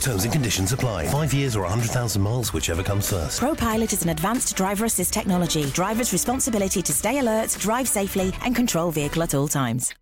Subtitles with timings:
[0.00, 1.06] Terms and conditions apply.
[1.08, 3.40] Five years or 100,000 miles, whichever comes first.
[3.40, 5.64] ProPilot is an advanced driver assist technology.
[5.70, 9.94] Driver's responsibility to stay alert, drive safely, and control vehicle at all times.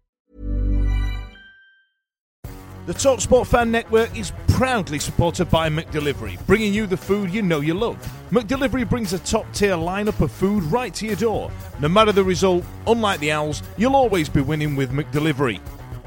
[2.86, 7.60] The TalkSport Fan Network is proudly supported by McDelivery, bringing you the food you know
[7.60, 7.96] you love.
[8.30, 11.50] McDelivery brings a top tier lineup of food right to your door.
[11.80, 15.62] No matter the result, unlike the Owls, you'll always be winning with McDelivery.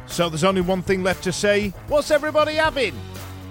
[0.05, 2.93] So there's only one thing left to say what's everybody having?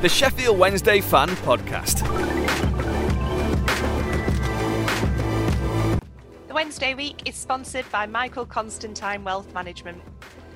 [0.00, 1.98] the Sheffield Wednesday Fan Podcast.
[6.48, 10.00] The Wednesday week is sponsored by Michael Constantine Wealth Management.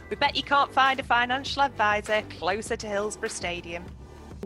[0.08, 3.84] We bet you can't find a financial advisor closer to Hillsborough Stadium.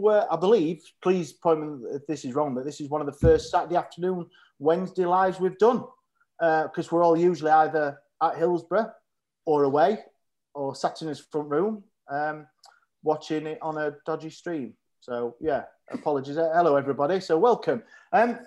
[0.01, 3.07] Well, I believe, please point me if this is wrong, but this is one of
[3.07, 4.27] the first Saturday afternoon
[4.59, 5.85] Wednesday lives we've done
[6.41, 8.91] because we're all usually either at Hillsborough
[9.47, 10.01] or away
[10.55, 12.49] or sat in his front room um,
[13.05, 14.75] watching it on a dodgy stream.
[15.09, 16.37] So, yeah, apologies.
[16.37, 17.19] Hello, everybody.
[17.21, 17.83] So, welcome.
[18.13, 18.41] Um,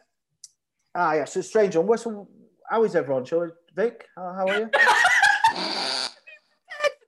[0.93, 1.87] ah, yes, it's a strange one.
[1.87, 2.05] What's,
[2.69, 3.25] how is everyone?
[3.25, 4.69] Shall we, Vic, how, how are you?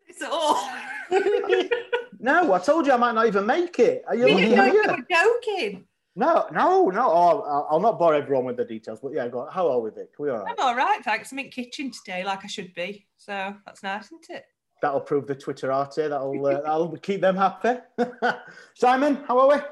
[0.08, 0.68] It's all.
[2.20, 4.04] no, I told you I might not even make it.
[4.08, 4.88] Are you you looking know you you?
[4.88, 5.86] were joking.
[6.16, 7.12] No, no, no.
[7.12, 9.52] I'll- I'll not bore everyone with the details, but yeah, go on.
[9.52, 10.10] How are we, Vic?
[10.18, 10.56] We all right?
[10.58, 11.32] I'm all right, thanks.
[11.32, 13.06] I'm in kitchen today, like I should be.
[13.18, 14.46] So that's nice, isn't it?
[14.84, 16.10] That'll prove the Twitterati.
[16.10, 17.80] That'll uh, that'll keep them happy.
[18.74, 19.64] Simon, how are we?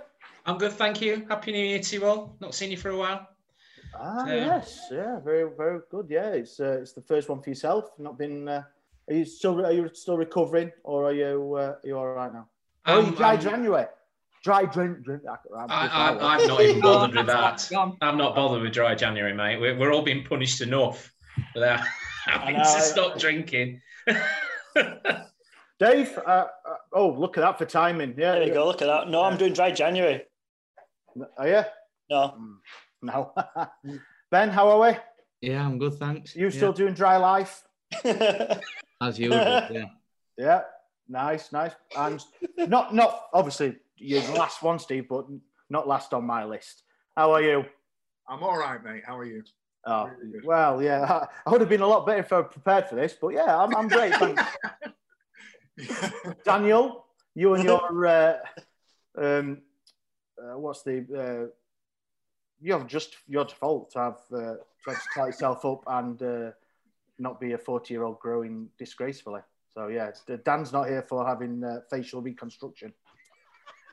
[0.46, 1.26] I'm good, thank you.
[1.28, 2.38] Happy New Year to you all.
[2.40, 3.28] Not seen you for a while.
[3.94, 4.36] Ah, Yeah.
[4.36, 6.08] yes, yeah, very, very good.
[6.10, 7.90] Yeah, it's uh, it's the first one for yourself.
[8.00, 8.48] Not been.
[8.48, 8.64] Uh,
[9.10, 12.32] are you still are you still recovering, or are you uh, are you all right
[12.32, 12.48] now?
[12.86, 13.88] Oh, Um, dry um, January.
[14.46, 15.24] Dry drink, drink.
[15.30, 17.70] I, I'm not even bothered with that.
[18.02, 19.60] I'm not bothered with dry January, mate.
[19.60, 21.14] We're, we're all being punished enough
[21.54, 21.82] without
[22.26, 23.82] having know, to stop drinking.
[25.80, 26.18] Dave.
[26.18, 28.14] Uh, uh, oh, look at that for timing.
[28.18, 28.66] Yeah, There we go.
[28.66, 29.09] Look at that.
[29.09, 30.24] No, I'm doing dry January.
[31.38, 31.64] Are you?
[32.09, 32.38] No.
[33.02, 33.34] No.
[34.31, 34.98] ben, how are we?
[35.50, 36.36] Yeah, I'm good, thanks.
[36.36, 37.64] You Yeah, still doing dry life?
[38.06, 39.40] as usual?
[39.72, 39.86] Yeah.
[40.38, 40.62] Yeah,
[41.10, 41.74] nice, nice.
[41.98, 42.24] And
[42.58, 45.26] not not obviously you're the last one, Steve, but
[45.70, 46.84] not last on my list.
[47.16, 47.66] How are you?
[48.28, 49.04] I'm all right, mate.
[49.06, 49.44] How are you?
[49.86, 50.12] Oh,
[50.44, 51.25] well, yeah.
[51.46, 53.75] I would have been a lot better if I prepared for this, but yeah, I'm,
[53.75, 54.14] I'm great.
[54.16, 54.44] Thanks.
[56.46, 58.38] Daniel, you and your uh,
[59.18, 59.62] um,
[60.42, 61.52] uh, what's the uh,
[62.62, 64.53] you have just your default to have uh,
[64.84, 66.52] tried to tie yourself up and uh,
[67.18, 69.42] not be a 40 year old growing disgracefully.
[69.74, 72.94] So yeah, it's- Dan's not here for having uh, facial reconstruction.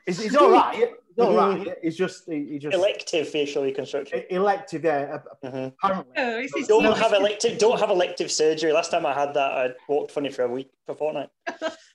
[0.04, 0.90] He's, he's all right.
[1.18, 1.74] He's all right.
[1.82, 4.22] He's just he, he just Elective facial reconstruction.
[4.30, 4.84] elective.
[4.84, 5.74] Yeah, apparently.
[6.16, 7.58] Oh, is this Don't not- have elective.
[7.58, 8.72] Don't have elective surgery.
[8.72, 11.30] Last time I had that, I walked funny for a week, for a fortnight.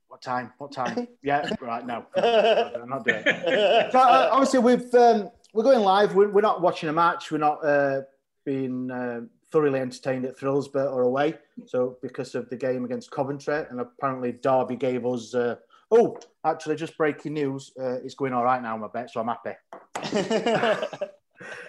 [0.07, 0.53] What time?
[0.59, 1.09] What time?
[1.23, 1.85] Yeah, right.
[1.85, 3.91] No, I'm not doing it.
[3.91, 6.15] So uh, obviously we've um, we're going live.
[6.15, 7.31] We're, we're not watching a match.
[7.31, 8.03] We're not uh,
[8.45, 9.21] being uh,
[9.51, 11.33] thoroughly entertained at Thrillsborough or away.
[11.65, 15.35] So because of the game against Coventry, and apparently Derby gave us.
[15.35, 15.55] Uh,
[15.91, 17.71] oh, actually, just breaking news.
[17.79, 19.11] Uh, it's going all right now, my bet.
[19.11, 19.55] So I'm happy.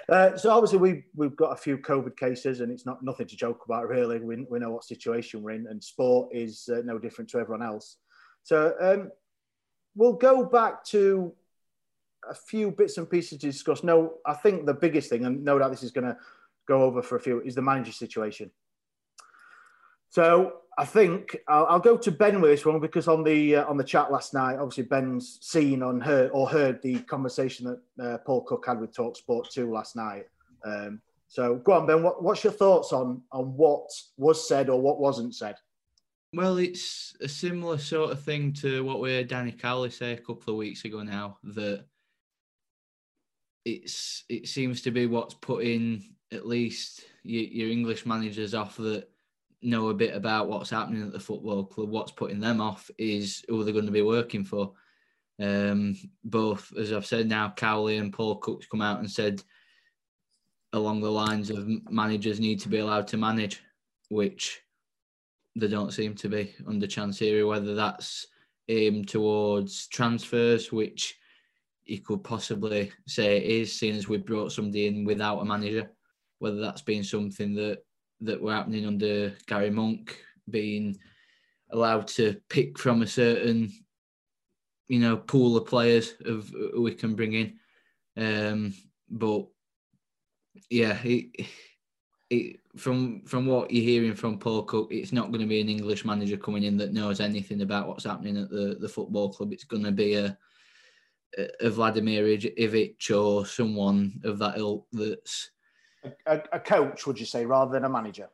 [0.08, 3.36] Uh, so obviously we we've got a few COVID cases, and it's not nothing to
[3.36, 4.20] joke about really.
[4.20, 7.66] We, we know what situation we're in, and sport is uh, no different to everyone
[7.66, 7.96] else.
[8.44, 9.10] So um,
[9.96, 11.32] we'll go back to
[12.28, 13.82] a few bits and pieces to discuss.
[13.82, 16.16] No, I think the biggest thing, and no doubt this is going to
[16.68, 18.50] go over for a few, is the manager situation.
[20.10, 23.66] So I think I'll, I'll, go to Ben with this one because on the uh,
[23.66, 28.04] on the chat last night, obviously Ben's seen on heard or heard the conversation that
[28.04, 30.26] uh, Paul Cook had with Talksport two last night.
[30.64, 32.02] Um, so go on, Ben.
[32.02, 33.88] What, what's your thoughts on on what
[34.18, 35.56] was said or what wasn't said?
[36.34, 40.18] Well, it's a similar sort of thing to what we heard Danny Cowley say a
[40.18, 41.38] couple of weeks ago now.
[41.42, 41.86] That
[43.64, 49.08] it's it seems to be what's putting at least your, your English managers off that
[49.66, 51.90] know a bit about what's happening at the football club.
[51.90, 54.72] What's putting them off is who they're going to be working for.
[55.40, 59.42] Um, both, as I've said now, Cowley and Paul Cook's come out and said
[60.72, 63.60] along the lines of managers need to be allowed to manage,
[64.08, 64.60] which
[65.56, 68.26] they don't seem to be under Chansiri, whether that's
[68.68, 71.16] aimed towards transfers, which
[71.84, 75.90] you could possibly say it is, seeing as we've brought somebody in without a manager,
[76.38, 77.78] whether that's been something that
[78.20, 80.18] that were happening under Gary Monk,
[80.48, 80.96] being
[81.70, 83.72] allowed to pick from a certain,
[84.88, 87.58] you know, pool of players of who we can bring in.
[88.16, 88.74] Um,
[89.10, 89.46] but
[90.70, 91.46] yeah, it,
[92.30, 95.68] it, from from what you're hearing from Paul Cook, it's not going to be an
[95.68, 99.52] English manager coming in that knows anything about what's happening at the, the football club.
[99.52, 100.36] It's going to be a,
[101.60, 105.50] a Vladimir Ivic or someone of that ilk that's
[106.26, 108.28] a, a, coach, would you say, rather than a manager?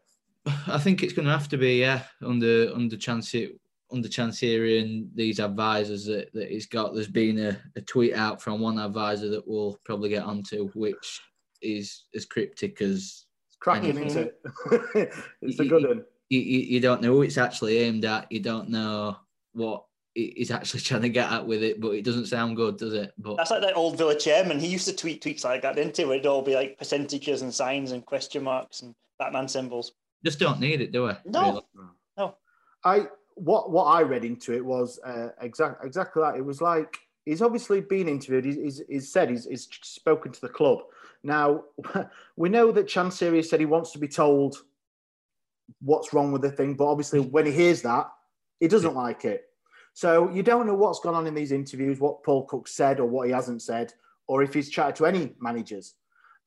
[0.67, 3.59] I think it's going to have to be, yeah, under under Chansiri,
[3.93, 6.95] under and these advisors that, that he's got.
[6.95, 11.21] There's been a, a tweet out from one advisor that we'll probably get onto, which
[11.61, 14.33] is as cryptic as it's cracking, isn't
[14.95, 15.15] it?
[15.43, 16.05] it's a good one.
[16.29, 18.31] You, you, you don't know who it's actually aimed at.
[18.33, 19.17] You don't know
[19.53, 22.95] what he's actually trying to get at with it, but it doesn't sound good, does
[22.95, 23.13] it?
[23.19, 24.61] But that's like that old Villa chairman.
[24.61, 26.05] He used to tweet tweets like that, didn't he?
[26.05, 29.93] Where it'd all be like percentages and signs and question marks and Batman symbols.
[30.25, 31.13] Just don't need it, do we?
[31.27, 31.43] No,
[31.75, 31.89] really?
[32.17, 32.37] no.
[32.85, 36.37] I what what I read into it was uh, exactly exactly that.
[36.37, 38.45] It was like he's obviously been interviewed.
[38.45, 40.81] He's, he's, he's said he's, he's, spoken to the club.
[41.23, 41.65] Now
[42.37, 44.57] we know that Chansiri said he wants to be told
[45.81, 48.11] what's wrong with the thing, but obviously when he hears that,
[48.61, 49.45] he doesn't like it.
[49.95, 53.07] So you don't know what's gone on in these interviews, what Paul Cook said or
[53.07, 53.93] what he hasn't said,
[54.27, 55.95] or if he's chatted to any managers.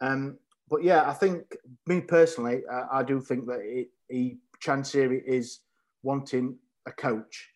[0.01, 0.37] Um,
[0.69, 1.55] but yeah, I think
[1.85, 5.59] me personally, uh, I do think that it, he Chansiri is
[6.01, 6.57] wanting
[6.87, 7.49] a coach.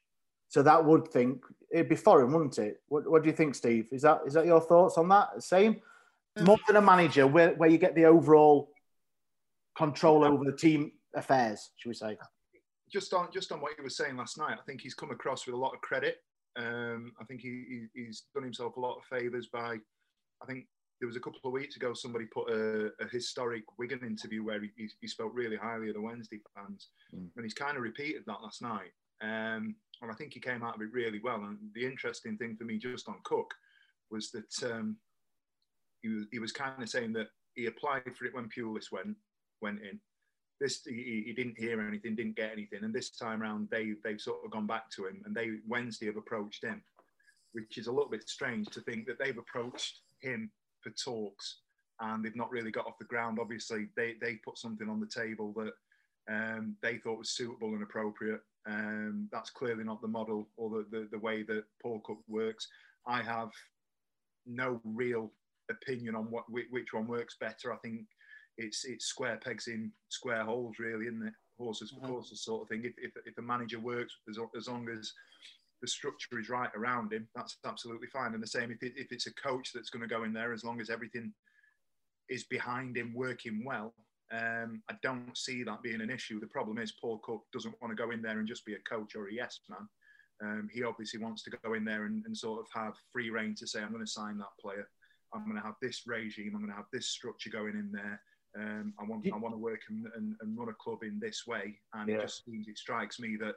[0.47, 2.81] So that would think it'd be foreign, wouldn't it?
[2.87, 3.87] What, what do you think, Steve?
[3.91, 5.41] Is that is that your thoughts on that?
[5.41, 5.81] Same,
[6.41, 8.71] more than a manager, where, where you get the overall
[9.75, 12.17] control over the team affairs, should we say?
[12.91, 15.45] Just on just on what you were saying last night, I think he's come across
[15.45, 16.17] with a lot of credit.
[16.57, 19.77] Um, I think he, he, he's done himself a lot of favours by.
[20.41, 20.65] I think
[20.99, 24.61] there was a couple of weeks ago somebody put a, a historic Wigan interview where
[24.61, 27.27] he, he, spoke really highly of the Wednesday fans, mm.
[27.35, 28.91] and he's kind of repeated that last night.
[29.21, 31.43] Um, and I think he came out of it really well.
[31.43, 33.53] And the interesting thing for me, just on Cook,
[34.11, 34.97] was that um,
[36.01, 39.15] he was he was kind of saying that he applied for it when Pulis went
[39.61, 39.99] went in,
[40.59, 44.21] this he, he, didn't hear anything, didn't get anything, and this time around they they've
[44.21, 46.81] sort of gone back to him, and they Wednesday have approached him,
[47.53, 50.51] which is a little bit strange to think that they've approached him
[50.81, 51.59] for talks
[52.01, 53.39] and they've not really got off the ground.
[53.39, 55.73] Obviously, they they put something on the table that
[56.33, 58.41] um, they thought was suitable and appropriate.
[58.67, 62.67] Um, that's clearly not the model or the, the, the way that Paul Cook works.
[63.07, 63.49] I have
[64.45, 65.31] no real
[65.69, 67.73] opinion on what which one works better.
[67.73, 68.01] I think
[68.59, 71.33] it's it's square pegs in square holes, really, isn't it?
[71.57, 72.11] Horses for mm-hmm.
[72.11, 72.83] courses, sort of thing.
[72.85, 75.13] If, if, if a manager works as, as long as
[75.81, 78.33] the structure is right around him, that's absolutely fine.
[78.33, 80.53] And the same if, it, if it's a coach that's going to go in there,
[80.53, 81.33] as long as everything
[82.29, 83.93] is behind him working well,
[84.31, 86.39] um, I don't see that being an issue.
[86.39, 88.89] The problem is Paul Cook doesn't want to go in there and just be a
[88.89, 89.87] coach or a yes man.
[90.41, 93.55] Um, he obviously wants to go in there and, and, sort of have free reign
[93.55, 94.87] to say, I'm going to sign that player.
[95.33, 96.53] I'm going to have this regime.
[96.53, 98.21] I'm going to have this structure going in there.
[98.57, 101.45] Um, I want I want to work and, and, and, run a club in this
[101.45, 102.15] way, and yeah.
[102.15, 103.55] it just seems it strikes me that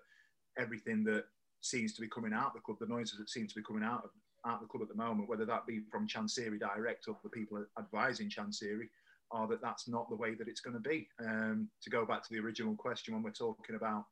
[0.59, 1.25] everything that
[1.63, 3.85] seems to be coming out of the club, the noises that seem to be coming
[3.85, 4.11] out of
[4.47, 7.65] out the club at the moment, whether that be from Chansiri direct or the people
[7.79, 8.89] advising Chansiri,
[9.31, 11.09] are that that's not the way that it's going to be.
[11.21, 14.05] Um, to go back to the original question when we're talking about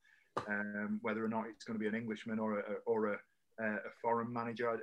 [0.49, 3.16] um, whether or not it's going to be an Englishman or a, or a,
[3.60, 4.78] a foreign manager,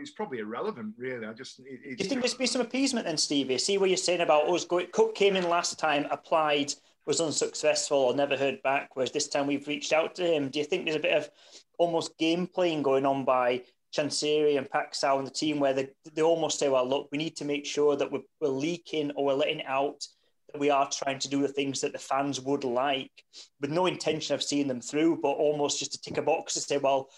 [0.00, 1.26] it's probably irrelevant, really.
[1.26, 1.60] I just.
[1.60, 3.58] It, Do you think there's been some appeasement then, Stevie?
[3.58, 4.88] See what you're saying about us going.
[4.92, 6.72] Cook came in last time, applied,
[7.06, 8.90] was unsuccessful, or never heard back.
[8.94, 10.48] Whereas this time we've reached out to him.
[10.48, 11.30] Do you think there's a bit of
[11.78, 13.62] almost game playing going on by
[13.96, 17.36] Chansiri and Paxal and the team where they, they almost say, well, look, we need
[17.36, 20.06] to make sure that we're, we're leaking or we're letting out
[20.52, 23.12] that we are trying to do the things that the fans would like,
[23.60, 26.60] with no intention of seeing them through, but almost just to tick a box to
[26.60, 27.08] say, well,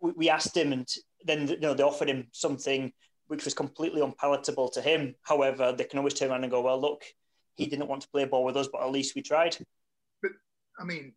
[0.00, 0.88] we, we asked him, and
[1.24, 2.92] then you know they offered him something
[3.26, 5.14] which was completely unpalatable to him.
[5.22, 7.04] However, they can always turn around and go, well, look,
[7.56, 9.56] he didn't want to play ball with us, but at least we tried.
[10.22, 10.32] But
[10.78, 11.14] I mean,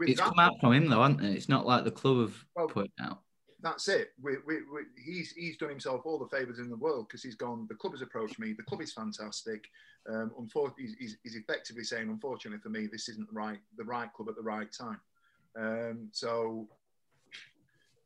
[0.00, 1.36] it's come out from him though, hasn't it?
[1.36, 3.20] It's not like the club have well, put it out.
[3.62, 4.10] That's it.
[4.20, 7.36] We, we, we, he's he's done himself all the favours in the world because he's
[7.36, 7.66] gone.
[7.68, 8.52] The club has approached me.
[8.52, 9.64] The club is fantastic.
[10.06, 14.12] Um, unfortunately, he's, he's, effectively saying, unfortunately for me, this isn't the right the right
[14.12, 15.00] club at the right time.
[15.56, 16.68] Um, so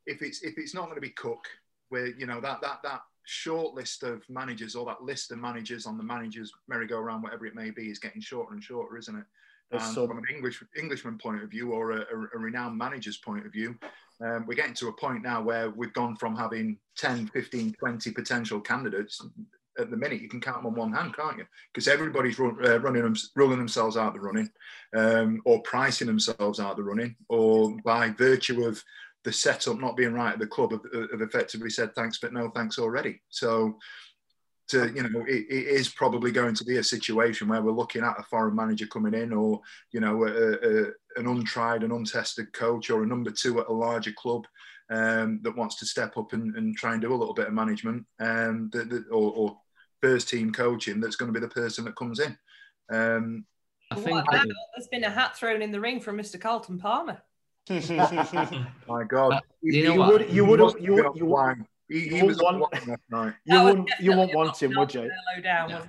[0.09, 1.47] if it's if it's not going to be Cook,
[1.91, 5.85] where you know that that that short list of managers or that list of managers
[5.85, 9.25] on the managers merry-go-round, whatever it may be, is getting shorter and shorter, isn't it?
[9.71, 13.45] And so, from an English Englishman point of view or a, a, renowned manager's point
[13.45, 13.77] of view,
[14.25, 18.11] um, we're getting to a point now where we've gone from having 10, 15, 20
[18.13, 19.23] potential candidates.
[19.79, 21.45] At the minute, you can count them on one hand, can't you?
[21.73, 24.51] Because everybody's run, uh, running them, rolling themselves out of the running,
[24.97, 28.83] um, or pricing themselves out of the running, or by virtue of
[29.25, 32.51] the setup not being right at the club have, have effectively said thanks, but no
[32.51, 33.21] thanks already.
[33.29, 33.79] So,
[34.69, 38.05] to you know, it, it is probably going to be a situation where we're looking
[38.05, 39.61] at a foreign manager coming in, or
[39.93, 40.85] you know, a, a,
[41.17, 44.47] an untried and untested coach, or a number two at a larger club.
[44.91, 47.53] Um, that wants to step up and, and, try and do a little bit of
[47.53, 49.59] management, um, the, the, or, or,
[50.01, 50.99] first team coaching.
[50.99, 52.39] That's going to be the person that comes in.
[52.91, 53.45] Um,
[53.91, 56.41] I think there's been a hat thrown in the ring from Mr.
[56.41, 57.21] Carlton Palmer.
[58.89, 62.09] My God, uh, you, you, know would, you would you you would you would he,
[62.09, 62.75] he was want,
[63.45, 65.03] you wouldn't you wouldn't want him, would you?
[65.03, 65.83] Low down, yeah.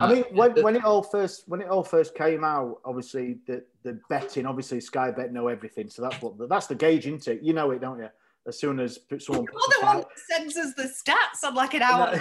[0.00, 3.64] I mean, when, when it all first when it all first came out, obviously the
[3.82, 7.42] the betting, obviously Sky Bet know everything, so that's what that's the gauge, isn't it?
[7.42, 8.08] You know it, don't you?
[8.46, 11.82] As soon as someone puts the one that sends us the stats on like an
[11.82, 12.20] hour.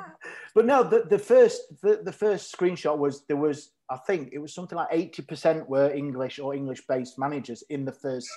[0.54, 4.38] but no, the, the first the, the first screenshot was there was I think it
[4.38, 8.28] was something like 80% were English or English based managers in the first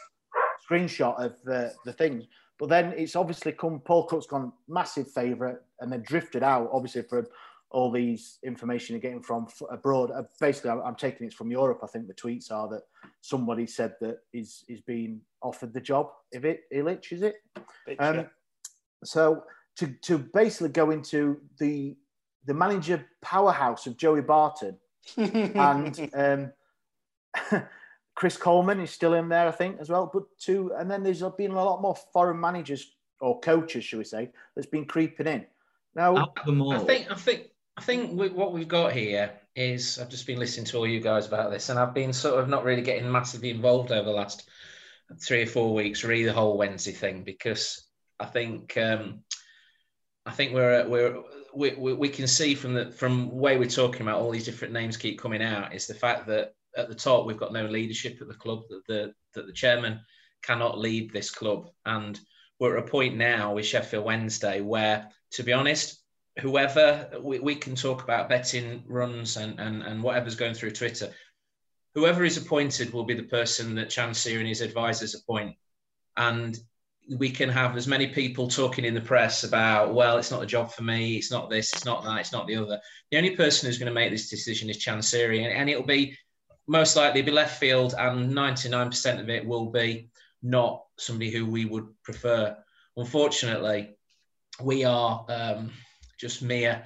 [0.68, 2.26] screenshot of the, the thing.
[2.60, 7.04] But then it's obviously come, Paul Cook's gone massive favourite and then drifted out, obviously,
[7.04, 7.28] from
[7.70, 10.12] all these information you're getting from abroad.
[10.12, 11.80] Uh, basically, I'm, taking it from Europe.
[11.84, 12.84] I think the tweets are that
[13.22, 16.10] somebody said that is is being offered the job.
[16.32, 17.36] If it Ilic, is it?
[17.98, 18.28] Um,
[19.04, 19.44] so
[19.78, 21.98] to to basically go into the
[22.46, 24.78] the manager powerhouse of Joey Barton
[25.18, 27.64] and um,
[28.16, 30.10] Chris Coleman is still in there, I think, as well.
[30.12, 34.06] But two, and then there's been a lot more foreign managers or coaches, should we
[34.06, 35.46] say, that's been creeping in.
[35.96, 40.28] Now, I think, I think, I think we, what we've got here is I've just
[40.28, 42.82] been listening to all you guys about this, and I've been sort of not really
[42.82, 44.50] getting massively involved over the last
[45.22, 47.88] three or four weeks, really the whole Wednesday thing, because
[48.20, 49.20] I think um,
[50.26, 51.24] I think we're we're
[51.56, 54.98] we, we, can see from the from way we're talking about all these different names
[54.98, 58.28] keep coming out is the fact that at the top we've got no leadership at
[58.28, 60.00] the club that the that the chairman
[60.42, 61.70] cannot lead this club.
[61.86, 62.20] And
[62.60, 66.00] we're at a point now with Sheffield Wednesday where to be honest
[66.40, 71.12] whoever we, we can talk about betting runs and, and and whatever's going through Twitter
[71.96, 75.56] whoever is appointed will be the person that Chansiri and his advisors appoint.
[76.18, 76.58] And
[77.10, 80.48] we can have as many people talking in the press about, well, it's not a
[80.48, 82.80] job for me, it's not this, it's not that, it's not the other.
[83.12, 86.18] The only person who's going to make this decision is Chansiri, and, and it'll be
[86.68, 90.10] most likely be left field, and 99% of it will be
[90.42, 92.56] not somebody who we would prefer.
[92.96, 93.98] Unfortunately,
[94.62, 95.72] we are um,
[96.20, 96.84] just mere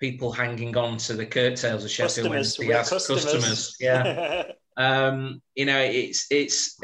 [0.00, 3.24] people hanging on to the curtails of Sheffield Wednesday as customers.
[3.24, 3.76] customers.
[3.80, 4.44] Yeah.
[4.76, 6.78] um, you know, it's it's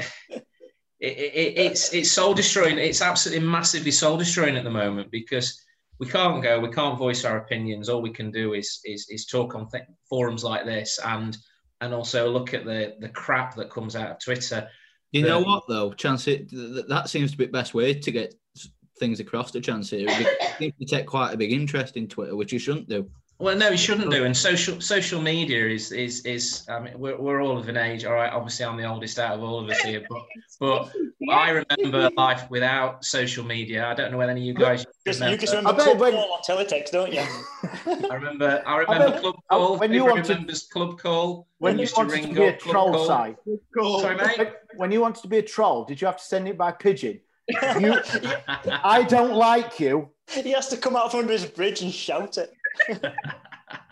[1.05, 2.79] it, it, it's it's soul destroying.
[2.79, 5.61] It's absolutely massively soul destroying at the moment because
[6.01, 7.89] we can't go, we can't voice our opinions.
[7.89, 11.37] All we can do is is, is talk on th- forums like this and
[11.81, 14.69] and also look at the the crap that comes out of Twitter.
[15.13, 18.35] You know what though, Chansiri that seems to be the best way to get
[18.99, 20.09] things across to Chansiri
[20.59, 23.09] seems to take quite a big interest in Twitter, which you shouldn't do.
[23.45, 24.25] Well, no, he shouldn't do.
[24.25, 26.65] And social social media is is is.
[26.67, 28.07] I mean, we're, we're all of an age.
[28.07, 30.23] All right, obviously, I'm the oldest out of all of us here, but
[30.61, 30.91] but
[31.31, 33.87] I remember life without social media.
[33.87, 34.87] I don't know whether any of you guys.
[35.07, 35.35] Just, remember.
[35.35, 36.13] You just remember Club when...
[36.13, 37.21] Call on teletext, don't you?
[38.11, 38.63] I remember.
[38.67, 39.77] I remember I Club Call.
[39.77, 41.47] When you wanted remembers Club Call.
[41.59, 43.37] When, you wanted to, to be a troll, site.
[43.77, 44.55] Sorry, mate.
[44.77, 47.21] When you wanted to be a troll, did you have to send it by pigeon?
[47.79, 48.01] You,
[48.67, 50.09] I don't like you.
[50.31, 52.51] He has to come out from under his bridge and shout it.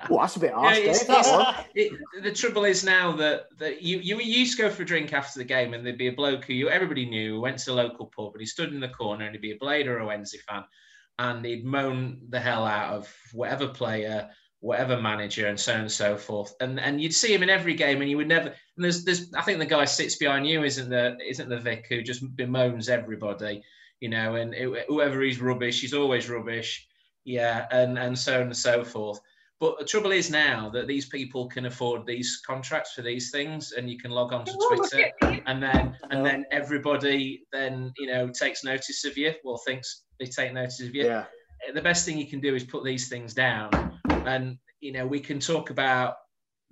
[0.08, 0.78] Well, that's a bit harsh.
[0.78, 1.30] Yeah, it's, it's,
[1.74, 5.12] it, the trouble is now that, that you, you used to go for a drink
[5.12, 7.74] after the game and there'd be a bloke who you, everybody knew went to the
[7.74, 10.06] local pub and he stood in the corner and he'd be a Blade or a
[10.06, 10.64] Wednesday fan
[11.18, 14.28] and he'd moan the hell out of whatever player
[14.62, 16.54] whatever manager, and so on and so forth.
[16.60, 18.48] And and you'd see him in every game, and you would never.
[18.48, 21.86] And there's there's I think the guy sits behind you isn't the isn't the Vic
[21.88, 23.62] who just bemoans everybody,
[24.00, 26.88] you know, and it, whoever he's rubbish, he's always rubbish,
[27.24, 29.20] yeah, and and so on and so forth.
[29.62, 33.70] But the trouble is now that these people can afford these contracts for these things,
[33.70, 35.12] and you can log on to Twitter,
[35.46, 39.32] and then and then everybody then you know takes notice of you.
[39.44, 41.04] Well, thinks they take notice of you.
[41.04, 41.26] Yeah.
[41.72, 45.20] The best thing you can do is put these things down, and you know we
[45.20, 46.16] can talk about.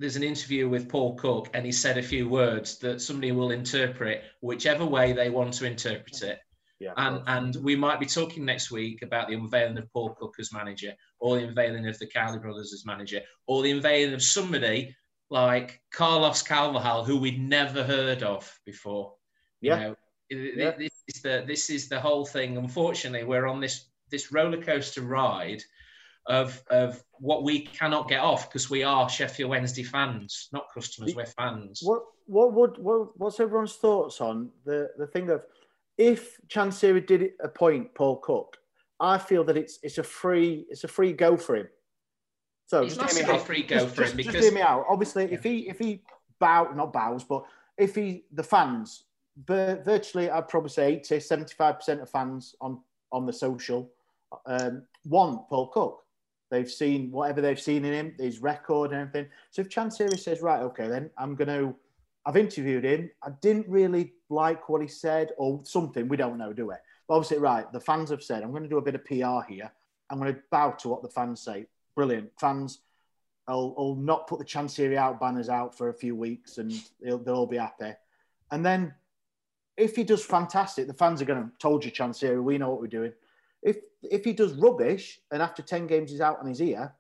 [0.01, 3.51] There's an interview with Paul Cook, and he said a few words that somebody will
[3.51, 6.41] interpret whichever way they want to interpret it.
[6.81, 10.37] Yeah, and and we might be talking next week about the unveiling of Paul Cook
[10.41, 14.23] as manager, or the unveiling of the Cowley brothers as manager, or the unveiling of
[14.23, 14.97] somebody
[15.29, 19.15] like Carlos Carvalhal, who we'd never heard of before.
[19.61, 19.97] You know,
[20.31, 20.71] Yeah.
[20.71, 22.57] this is the this is the whole thing.
[22.57, 25.63] Unfortunately, we're on this this roller coaster ride
[26.27, 31.15] of of what we cannot get off because we are Sheffield Wednesday fans, not customers.
[31.15, 31.81] We're fans.
[31.83, 35.45] What what would what, what's everyone's thoughts on the the thing of
[36.01, 38.57] if Chansiri did appoint Paul Cook,
[38.99, 41.69] I feel that it's it's a free it's a free go for him.
[42.67, 43.47] So It's just hear me massively out.
[43.47, 44.87] free go Just- for him just- just hear me out.
[44.89, 46.03] Obviously, if he if he
[46.39, 47.45] bow not bows, but
[47.77, 49.05] if he the fans,
[49.47, 52.81] vir- virtually I'd probably say 80, 75 percent of fans on
[53.13, 53.91] on the social
[54.47, 56.03] um, want Paul Cook.
[56.51, 59.31] They've seen whatever they've seen in him, his record and everything.
[59.51, 61.77] So if Chansiri says, right, okay, then I'm going to,
[62.27, 63.11] I've interviewed him.
[63.23, 66.09] I didn't really like what he said or something.
[66.09, 66.75] We don't know, do we?
[67.09, 69.51] But obviously, right, the fans have said, I'm going to do a bit of PR
[69.53, 69.71] here.
[70.11, 71.67] I'm going to bow to what the fans say.
[71.95, 72.31] Brilliant.
[72.39, 72.81] Fans,
[73.49, 76.73] I'll, I'll not put the Chansiri out banners out for a few weeks and
[77.03, 77.93] they'll, they'll all be happy.
[78.51, 78.95] And then
[79.77, 82.81] if he does fantastic, the fans are going to, told you, Chansiri, we know what
[82.81, 83.13] we're doing.
[83.63, 86.95] If if he does rubbish and after 10 games he's out on his ear,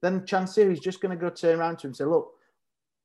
[0.00, 2.34] then Chansiri's just going to go turn around to him and say, look,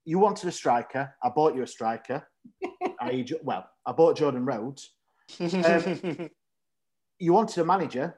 [0.05, 1.13] you wanted a striker.
[1.23, 2.27] I bought you a striker.
[2.99, 4.91] I, well, I bought Jordan Rhodes.
[5.39, 6.29] Um,
[7.19, 8.15] you wanted a manager.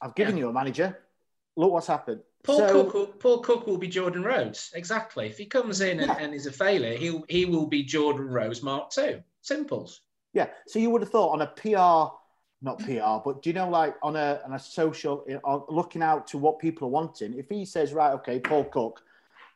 [0.00, 0.98] I've given you a manager.
[1.56, 2.20] Look what's happened.
[2.44, 4.70] Paul So- Cook, will, Paul Cook will be Jordan Rhodes.
[4.74, 5.26] Exactly.
[5.26, 8.62] If he comes in and, and is a failure, he he will be Jordan Rhodes
[8.62, 9.22] Mark Two.
[9.42, 10.02] Simples.
[10.32, 10.48] Yeah.
[10.66, 12.12] So you would have thought on a PR,
[12.62, 16.26] not PR, but do you know, like on a on a social, on looking out
[16.28, 17.34] to what people are wanting.
[17.38, 19.02] If he says, right, okay, Paul Cook,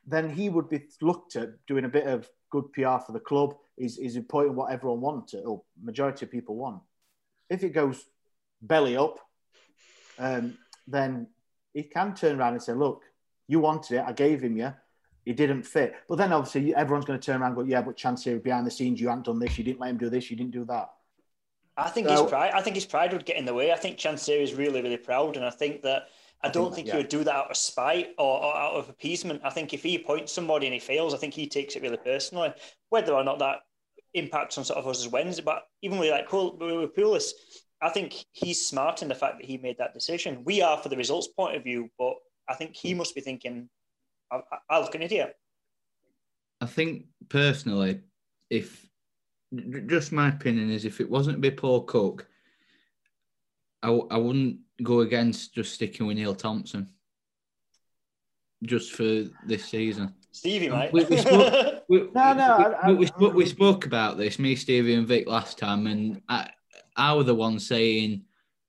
[0.06, 3.54] then he would be looked at doing a bit of good PR for the club.
[3.76, 6.82] Is is important what everyone wanted or majority of people want.
[7.48, 8.04] If it goes
[8.60, 9.18] belly up,
[10.18, 11.28] um, then
[11.72, 13.02] he can turn around and say, look,
[13.48, 14.74] you wanted it, I gave him you.
[15.24, 15.94] He didn't fit.
[16.08, 18.70] But then obviously everyone's going to turn around and go, yeah, but Chansiri behind the
[18.70, 20.90] scenes, you haven't done this, you didn't let him do this, you didn't do that.
[21.76, 22.52] I think So- his pride.
[22.52, 23.72] I think his pride would get in the way.
[23.72, 26.08] I think Chansiri is really, really proud, and I think that
[26.42, 26.92] I, I don't think- think yeah.
[26.94, 29.42] he would do that out of spite or, or out of appeasement.
[29.44, 31.98] I think if he appoints somebody and he fails, I think he takes it really
[31.98, 32.52] personally,
[32.88, 33.58] whether or not that
[34.14, 35.42] impacts on sort of us as Wednesday.
[35.42, 37.32] But even with like Paul, with Pulis,
[37.82, 40.42] I think he's smart in the fact that he made that decision.
[40.44, 42.14] We are for the results point of view, but
[42.48, 43.68] I think he must be thinking,
[44.30, 45.34] I, I, I look an idiot.
[46.60, 48.00] I think personally,
[48.50, 48.86] if
[49.86, 52.26] just my opinion is if it wasn't to be Paul Cook,
[53.82, 56.88] I, w- I wouldn't go against just sticking with Neil Thompson
[58.62, 60.14] just for this season.
[60.32, 60.92] Stevie, mate.
[60.92, 64.38] We, we spoke, we, No, no, we, I- I- we, spoke, we spoke about this,
[64.38, 66.50] me, Stevie, and Vic last time, and I,
[66.96, 68.22] I was the one saying,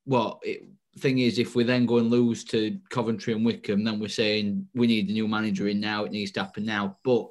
[0.05, 0.63] "What it,
[0.99, 4.67] thing is, if we then go and lose to Coventry and Wycombe, then we're saying
[4.73, 6.05] we need a new manager in now.
[6.05, 7.27] It needs to happen now." But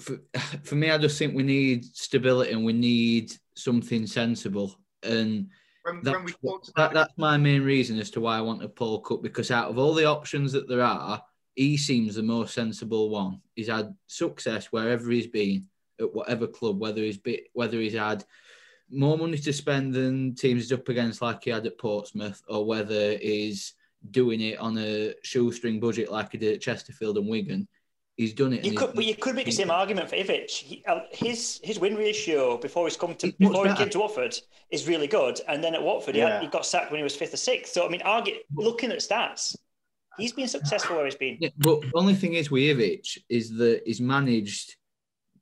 [0.00, 0.18] for,
[0.64, 5.48] for me, I just think we need stability and we need something sensible, and
[5.82, 8.60] When, that's, when we talked that, that's my main reason as to why I want
[8.60, 11.22] to pull Cook because out of all the options that there are,
[11.54, 13.40] he seems the most sensible one.
[13.54, 15.66] He's had success wherever he's been
[15.98, 17.18] at whatever club, whether he's
[17.52, 18.24] whether he's had
[18.90, 22.64] more money to spend than teams he's up against like he had at Portsmouth, or
[22.66, 23.74] whether he's
[24.10, 27.68] doing it on a shoestring budget like he did at Chesterfield and Wigan.
[28.20, 28.66] He's done it.
[28.66, 30.50] You could, but you could make the same argument for Ivic.
[30.50, 33.98] He, uh, his his win ratio before he's come to He's before he came to
[33.98, 34.38] Watford
[34.70, 37.16] is really good, and then at Watford he, had, he got sacked when he was
[37.16, 37.72] fifth or sixth.
[37.72, 39.56] So I mean, argue, looking at stats,
[40.18, 41.38] he's been successful where he's been.
[41.40, 44.76] Yeah, but the only thing is with Ivic is that he's managed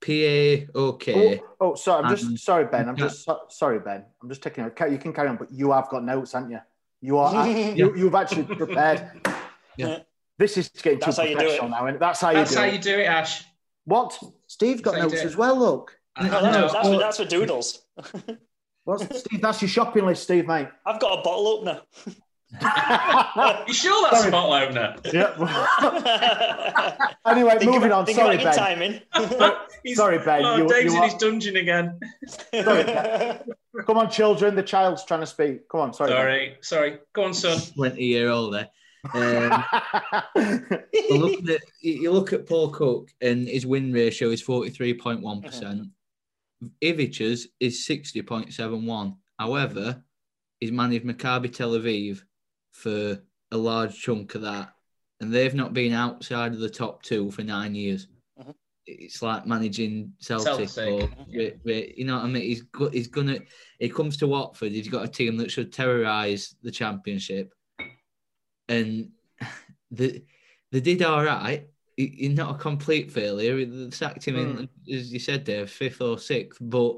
[0.01, 1.41] PA okay.
[1.61, 2.89] Oh, oh, sorry, I'm just Um, sorry, Ben.
[2.89, 3.07] I'm yeah.
[3.07, 4.05] just so, sorry, Ben.
[4.23, 4.63] I'm just taking.
[4.63, 6.61] A, you can carry on, but you have got notes, haven't you?
[7.01, 7.49] You are.
[7.49, 9.11] you, you've actually prepared.
[9.77, 9.99] Yeah.
[10.39, 11.45] This is getting That's too how you do it.
[11.45, 12.45] professional now, and that's how you do it.
[12.45, 12.73] That's how it.
[12.75, 13.45] you do it, Ash.
[13.85, 14.19] What?
[14.47, 15.59] Steve's got That's how you notes as well.
[15.59, 15.99] Look.
[16.21, 17.83] No, that's, No, that's, for, that's for doodles.
[18.85, 19.41] What's Steve?
[19.43, 20.69] That's your shopping list, Steve, mate.
[20.87, 21.81] I've got a bottle opener.
[23.67, 24.97] you sure that's a bottle opener?
[25.13, 25.35] Yeah.
[27.27, 28.07] anyway, Think moving about- on.
[28.07, 29.03] think Sorry, about your Ben.
[29.13, 29.95] timing.
[29.95, 30.45] Sorry, Ben.
[30.45, 32.01] Oh, you, Dave's you in are- his dungeon again.
[32.27, 33.41] Sorry, Ben.
[33.87, 34.55] Come on, children.
[34.55, 35.69] The child's trying to speak.
[35.69, 35.93] Come on.
[35.95, 36.11] Sorry.
[36.11, 36.17] Ben.
[36.19, 36.99] Sorry, sorry.
[37.13, 37.59] Go on, son.
[37.77, 38.69] 20 year old there.
[39.15, 39.65] Um,
[40.35, 45.43] you, look at, you look at Paul Cook and his win ratio is 43.1%.
[45.43, 45.89] percent
[46.83, 49.17] Ivic's is 60.71.
[49.39, 50.03] However,
[50.61, 52.23] he's managed Maccabi Tel Aviv
[52.73, 54.73] for a large chunk of that,
[55.21, 58.09] and they've not been outside of the top two for nine years.
[58.39, 58.55] Mhm.
[58.87, 62.43] It's like managing Celtic, Celtic, or you know what I mean.
[62.43, 63.39] He's he's gonna.
[63.79, 64.73] He comes to Watford.
[64.73, 67.53] He's got a team that should terrorise the Championship,
[68.69, 69.11] and
[69.91, 70.23] the
[70.73, 71.69] they did all right.
[71.97, 73.65] He- He's not a complete failure.
[73.65, 74.95] They sacked him in, hmm.
[74.95, 76.97] as you said, there fifth or sixth, but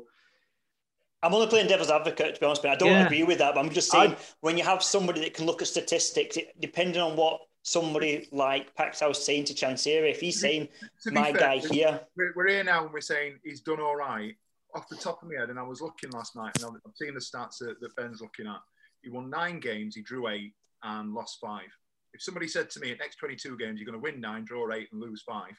[1.23, 3.05] I'm only playing devil's advocate, to be honest, but I don't Yeah.
[3.07, 3.55] agree with that.
[3.55, 7.01] But I'm just saying, when you have somebody that can look at statistics, it, depending
[7.01, 10.69] on what somebody like Paxal was saying to Chansiri, if he's saying,
[11.03, 13.97] To my fair, guy here, We're, we're here now and we're saying he's done all
[13.97, 14.35] right.
[14.75, 16.97] Off the top of my head, and I was looking last night, and I've I've
[16.97, 18.61] seen the stats that, that Ben's looking at.
[19.03, 21.69] He won nine games, he drew eight, and lost five.
[22.13, 24.73] If somebody said to me, at next 22 games, you're going to win nine, draw
[24.73, 25.53] eight, and lose five,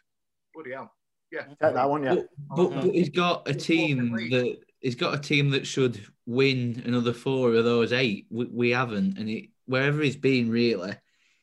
[0.53, 0.91] bloody hell.
[1.31, 1.45] Yeah.
[1.62, 2.15] Take that one, yeah.
[2.15, 6.84] But, but, but he's got a team that he's got a team that should win
[6.86, 8.27] another four of those eight.
[8.29, 10.93] We, we haven't, and he, wherever he's been, really,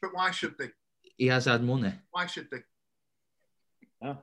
[0.03, 0.69] But why should they?
[1.17, 1.93] he has had money.
[2.11, 2.59] Why should they?
[4.01, 4.15] I,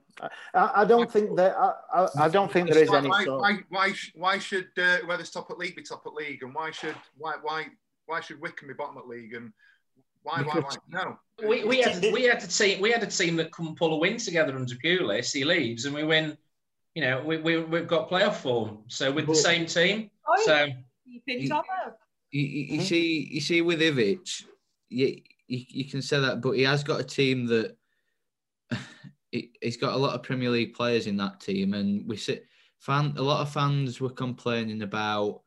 [0.53, 1.55] I don't think that.
[1.57, 3.41] I, I, I don't think there is why, any Why, sort.
[3.41, 6.71] why, why, why should uh, whoever's top at league be top at league, and why
[6.71, 7.67] should why why
[8.05, 9.51] why should Wycombe be bottom at league, and
[10.23, 11.17] why why, why no?
[11.47, 13.97] We, we had we had a team we had a team that couldn't pull a
[13.97, 15.33] win together under Pulis.
[15.33, 16.37] He leaves and we win.
[16.93, 18.83] You know, we, we we've got playoff form.
[18.87, 20.09] So with the same team,
[20.45, 20.67] so
[21.05, 21.99] Keeping top up.
[22.31, 24.43] You, you, you see, you see with Ivic,
[24.89, 27.77] you, you you can say that, but he has got a team that
[29.31, 32.45] he, he's got a lot of Premier League players in that team, and we sit
[32.79, 33.13] fan.
[33.17, 35.41] A lot of fans were complaining about.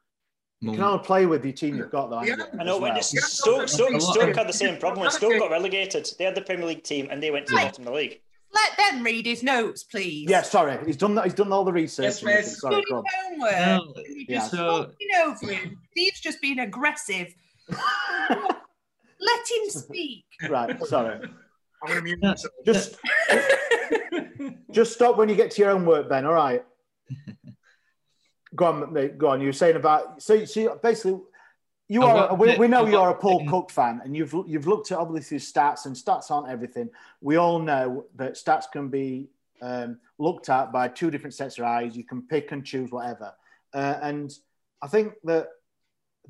[0.60, 2.18] You can only play with the team you've got, though.
[2.18, 2.98] I know when well.
[2.98, 6.08] it's Stoke, Stoke, Stoke had the same problem when Stoke got relegated.
[6.18, 8.20] They had the Premier League team and they went to the bottom of the league.
[8.52, 10.28] Let Ben read his notes, please.
[10.28, 10.78] Yeah, sorry.
[10.84, 11.24] He's done that.
[11.24, 12.22] He's done all the research.
[12.22, 13.52] Yes, and Sorry, Doing homework.
[13.52, 13.94] No,
[14.26, 14.38] yeah.
[14.38, 14.90] just So-
[15.24, 15.78] over him.
[15.92, 17.34] Steve's just being aggressive.
[18.30, 20.24] Let him speak.
[20.48, 21.20] Right, sorry.
[21.82, 22.52] I'm going to mute myself.
[22.64, 22.96] Just,
[24.72, 26.24] just stop when you get to your own work, Ben.
[26.26, 26.64] All right.
[28.56, 29.18] Go on, mate.
[29.18, 29.40] Go on.
[29.40, 30.44] You were saying about so.
[30.44, 31.20] So basically,
[31.88, 32.28] you are.
[32.28, 35.38] got- We, we know you're a Paul Cook fan, and you've you've looked at obviously
[35.38, 36.88] stats, and stats aren't everything.
[37.20, 39.28] We all know that stats can be
[39.60, 41.96] um, looked at by two different sets of eyes.
[41.96, 43.34] You can pick and choose whatever,
[43.74, 44.32] uh, and
[44.80, 45.48] I think that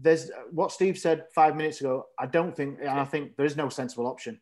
[0.00, 2.06] there's what Steve said five minutes ago.
[2.18, 4.40] I don't think, and I think there is no sensible option.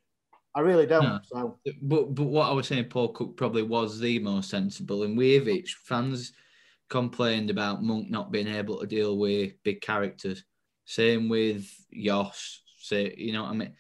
[0.54, 1.02] I really don't.
[1.04, 1.20] No.
[1.24, 5.02] So But but what I was saying, Paul Cook probably was the most sensible.
[5.02, 6.32] And Ivic, fans
[6.88, 10.44] complained about Monk not being able to deal with big characters.
[10.84, 12.62] Same with Jos.
[12.78, 13.74] Say, you know what I mean?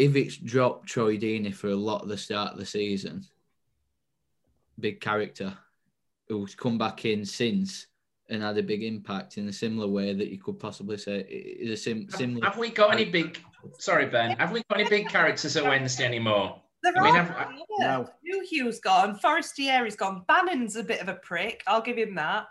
[0.00, 3.24] Ivic dropped Troy Deeney for a lot of the start of the season.
[4.80, 5.56] Big character
[6.28, 7.86] who's come back in since
[8.30, 11.70] and had a big impact in a similar way that you could possibly say is
[11.70, 12.46] a sim- similar.
[12.46, 13.38] have we got any big?
[13.78, 14.36] Sorry, Ben.
[14.38, 16.61] Have we got any big characters at Wednesday anymore?
[16.82, 17.22] There I mean, are.
[17.22, 18.04] have- yeah.
[18.24, 19.16] New Hugh's gone.
[19.18, 20.24] Forestieri's gone.
[20.28, 21.62] Bannan's a bit of a prick.
[21.66, 22.46] I'll give him that.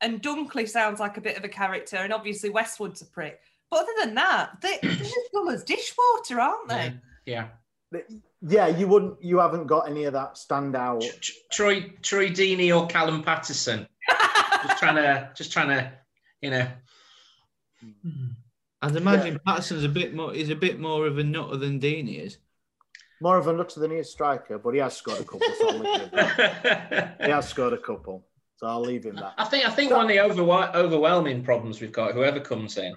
[0.00, 1.96] And Dunkley sounds like a bit of a character.
[1.96, 3.40] And obviously Westwood's a prick.
[3.70, 6.94] But other than that, they, they're as dull as dishwater, aren't they?
[7.26, 7.48] Yeah.
[8.40, 9.22] yeah, you wouldn't.
[9.22, 11.04] You haven't got any of that standout.
[11.52, 13.86] Troy Troy Deeney or Callum Paterson.
[14.62, 15.92] just trying to, just trying to,
[16.40, 16.66] you know.
[17.80, 18.28] Hmm.
[18.82, 20.32] I'd imagine Paterson's a bit more.
[20.32, 22.38] He's a bit more of a nutter than Deeney is.
[23.22, 25.40] More of a nutter than he is striker, but he has scored a couple.
[25.58, 27.16] So I'll leave him that.
[27.24, 29.34] he has scored a couple, so I'll leave him that.
[29.36, 30.42] I think I think one of the over,
[30.74, 32.94] overwhelming problems we've got, whoever comes in,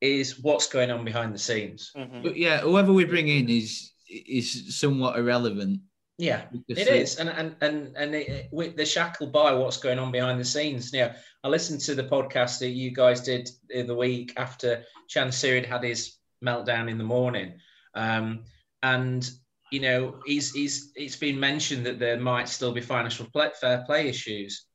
[0.00, 1.90] is what's going on behind the scenes.
[2.22, 5.80] But yeah, whoever we bring in is is somewhat irrelevant.
[6.18, 9.78] Yeah, Because it it- is, and and and and it, it, they're shackled by what's
[9.78, 10.92] going on behind the scenes.
[10.92, 15.28] Yeah, I listened to the podcast that you guys did the other week after Chan
[15.28, 17.54] Sirid had his meltdown in the morning,
[17.94, 18.44] um,
[18.82, 19.28] and
[19.72, 23.82] you know he's he's it's been mentioned that there might still be financial play, fair
[23.86, 24.66] play issues.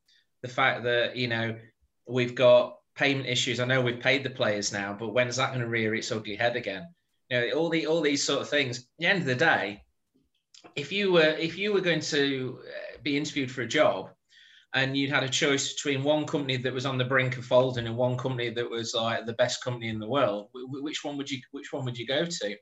[0.42, 1.56] The fact that you know
[2.06, 3.60] we've got payment issues.
[3.60, 6.34] I know we've paid the players now, but when's that going to rear its ugly
[6.34, 6.88] head again?
[7.30, 8.78] You know, all the all these sort of things.
[8.78, 9.84] At the end of the day,
[10.74, 14.10] if you were if you were going to uh, be interviewed for a job
[14.74, 17.86] and you'd had a choice between one company that was on the brink of folding
[17.86, 21.30] and one company that was like the best company in the world, which one would
[21.30, 22.56] you which one would you go to?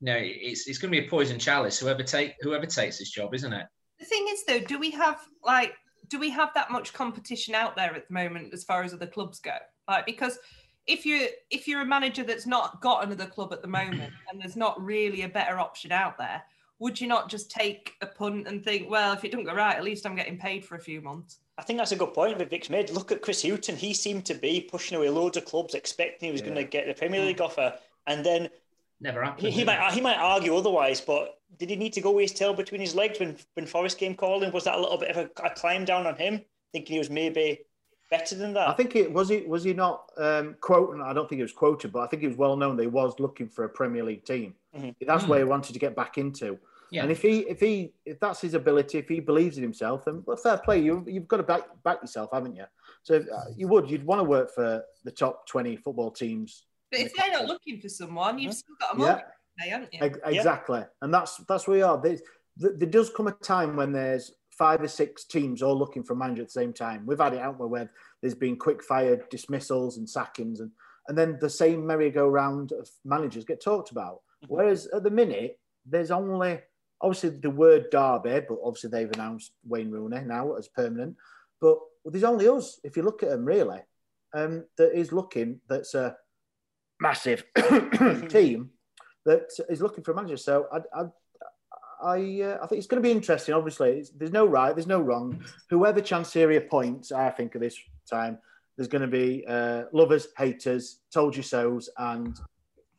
[0.00, 1.78] You know, it's it's going to be a poison chalice.
[1.78, 3.66] Whoever take whoever takes this job, isn't it?
[3.98, 5.74] The thing is, though, do we have like
[6.08, 9.06] do we have that much competition out there at the moment as far as other
[9.06, 9.56] clubs go?
[9.88, 10.38] Like because
[10.86, 14.40] if you if you're a manager that's not got another club at the moment and
[14.40, 16.42] there's not really a better option out there,
[16.78, 19.76] would you not just take a punt and think, well, if it doesn't go right,
[19.76, 21.38] at least I'm getting paid for a few months?
[21.58, 22.90] I think that's a good point that Vic's made.
[22.90, 23.76] Look at Chris Hughton.
[23.76, 26.48] He seemed to be pushing away loads of clubs, expecting he was yeah.
[26.48, 27.26] going to get the Premier mm.
[27.26, 27.74] League offer,
[28.06, 28.50] and then
[29.00, 29.46] never happened.
[29.46, 32.32] He, he might he might argue otherwise, but did he need to go with his
[32.32, 34.52] tail between his legs when when Forest came calling?
[34.52, 37.10] Was that a little bit of a, a climb down on him, thinking he was
[37.10, 37.60] maybe
[38.10, 38.68] better than that?
[38.68, 41.00] I think it was he was he not um, quoting.
[41.00, 42.88] I don't think he was quoted, but I think it was well known that he
[42.88, 44.54] was looking for a Premier League team.
[44.76, 44.90] Mm-hmm.
[45.06, 45.28] That's mm.
[45.28, 46.58] where he wanted to get back into.
[46.90, 47.02] Yeah.
[47.02, 50.22] And if he if he if that's his ability, if he believes in himself, then
[50.24, 50.80] well, fair play.
[50.80, 52.64] You you've got to back back yourself, haven't you?
[53.02, 56.64] So if, uh, you would you'd want to work for the top twenty football teams.
[56.96, 59.70] But if they're not looking for someone, you've still got a yeah.
[59.70, 60.00] Haven't you?
[60.24, 60.86] Exactly, yeah.
[61.02, 62.00] and that's that's where we are.
[62.00, 62.18] There,
[62.56, 66.16] there does come a time when there's five or six teams all looking for a
[66.16, 67.04] manager at the same time.
[67.06, 70.70] We've had it out where there's been quick fire dismissals and sackings, and
[71.08, 74.20] and then the same merry-go-round of managers get talked about.
[74.44, 74.54] Mm-hmm.
[74.54, 76.58] Whereas at the minute, there's only
[77.00, 81.16] obviously the word Derby, but obviously they've announced Wayne Rooney now as permanent.
[81.60, 83.80] But there's only us, if you look at them really,
[84.34, 86.16] um, that is looking, that's a
[87.00, 87.44] massive
[88.28, 88.70] team
[89.24, 90.36] that is looking for a manager.
[90.36, 91.04] So I, I,
[92.02, 93.54] I, uh, I think it's going to be interesting.
[93.54, 95.44] Obviously, there's no right, there's no wrong.
[95.70, 97.78] Whoever Chansiri appoints, I think at this
[98.08, 98.38] time,
[98.76, 102.38] there's going to be uh, lovers, haters, told you so's, and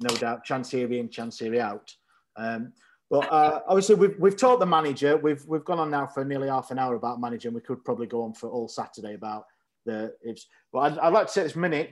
[0.01, 1.93] no doubt Chansiri and Chansiri out.
[2.35, 2.73] Um,
[3.09, 5.15] but uh, obviously, we've, we've taught the manager.
[5.15, 7.85] We've we've gone on now for nearly half an hour about manager, and we could
[7.85, 9.45] probably go on for all Saturday about
[9.85, 10.47] the ifs.
[10.73, 11.91] But I'd, I'd like to take this minute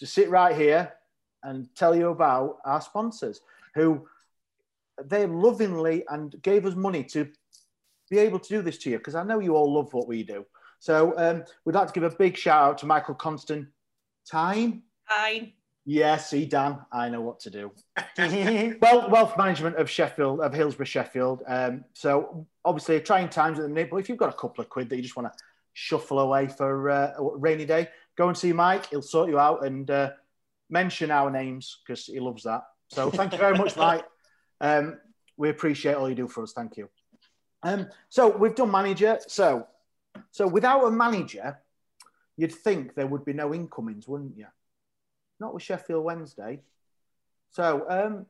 [0.00, 0.92] to sit right here
[1.42, 3.40] and tell you about our sponsors,
[3.74, 4.06] who
[5.04, 7.28] they lovingly and gave us money to
[8.10, 10.22] be able to do this to you because I know you all love what we
[10.22, 10.44] do.
[10.78, 13.68] So um, we'd like to give a big shout out to Michael Constant.
[14.30, 14.82] Time.
[15.08, 15.52] Time.
[15.86, 17.72] Yes, see, Dan, I know what to do.
[18.82, 21.42] well, wealth management of Sheffield, of Hillsborough, Sheffield.
[21.46, 23.90] Um, so obviously, trying times at the minute.
[23.90, 25.38] But if you've got a couple of quid that you just want to
[25.72, 28.86] shuffle away for uh, a rainy day, go and see Mike.
[28.86, 30.10] He'll sort you out and uh,
[30.70, 32.62] mention our names because he loves that.
[32.88, 34.04] So thank you very much, Mike.
[34.60, 34.98] Um,
[35.36, 36.52] we appreciate all you do for us.
[36.52, 36.88] Thank you.
[37.62, 39.18] Um, so we've done manager.
[39.26, 39.66] So,
[40.30, 41.58] so without a manager,
[42.36, 44.46] you'd think there would be no incomings, wouldn't you?
[45.40, 46.60] not with Sheffield Wednesday.
[47.50, 48.26] So, um,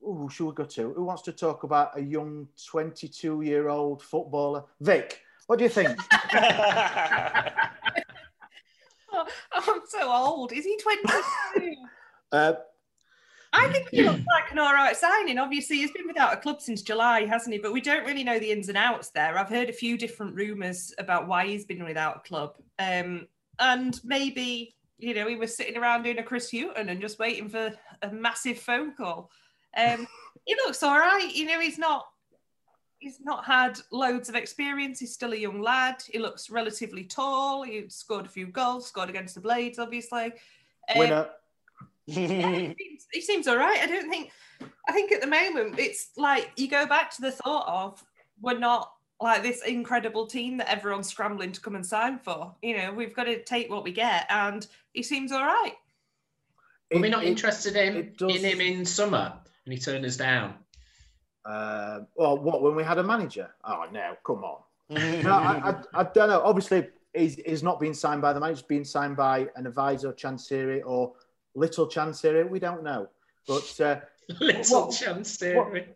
[0.00, 0.92] who should we go to?
[0.92, 4.64] Who wants to talk about a young 22 year old footballer?
[4.80, 5.98] Vic, what do you think?
[9.12, 10.52] oh, I'm so old.
[10.52, 11.22] Is he 22?
[12.32, 12.52] uh,
[13.54, 15.38] I think he looks like an all right signing.
[15.38, 17.60] Obviously, he's been without a club since July, hasn't he?
[17.60, 19.38] But we don't really know the ins and outs there.
[19.38, 22.56] I've heard a few different rumours about why he's been without a club.
[22.78, 23.26] Um,
[23.58, 27.48] and maybe you know, he was sitting around doing a Chris Hughton and just waiting
[27.48, 27.72] for
[28.02, 29.30] a massive phone call.
[29.76, 30.06] Um,
[30.46, 31.28] he looks all right.
[31.34, 32.06] You know, he's not
[33.02, 35.00] he's not had loads of experience.
[35.00, 36.02] He's still a young lad.
[36.08, 37.64] He looks relatively tall.
[37.64, 40.32] He scored a few goals, scored against the Blades, obviously.
[40.88, 41.28] Um, Winner.
[42.06, 43.80] yeah, he, seems, he seems all right.
[43.80, 44.30] I don't think.
[44.88, 48.04] I think at the moment it's like you go back to the thought of
[48.40, 52.54] we're not like this incredible team that everyone's scrambling to come and sign for.
[52.62, 55.74] You know, we've got to take what we get, and he seems all right.
[56.92, 58.36] Were we not interested in, does...
[58.36, 59.32] in him in summer
[59.64, 60.54] and he turned us down?
[61.44, 63.50] Uh, well, what, when we had a manager?
[63.64, 64.62] Oh, no, come on.
[65.22, 66.42] no, I, I, I, don't know.
[66.44, 70.12] Obviously, he's, he's not being signed by the manager, he's being signed by an advisor,
[70.12, 71.12] Chansiri, or
[71.54, 72.48] little Chansiri.
[72.48, 73.08] We don't know.
[73.46, 73.96] But uh,
[74.40, 75.86] little what, Chansiri.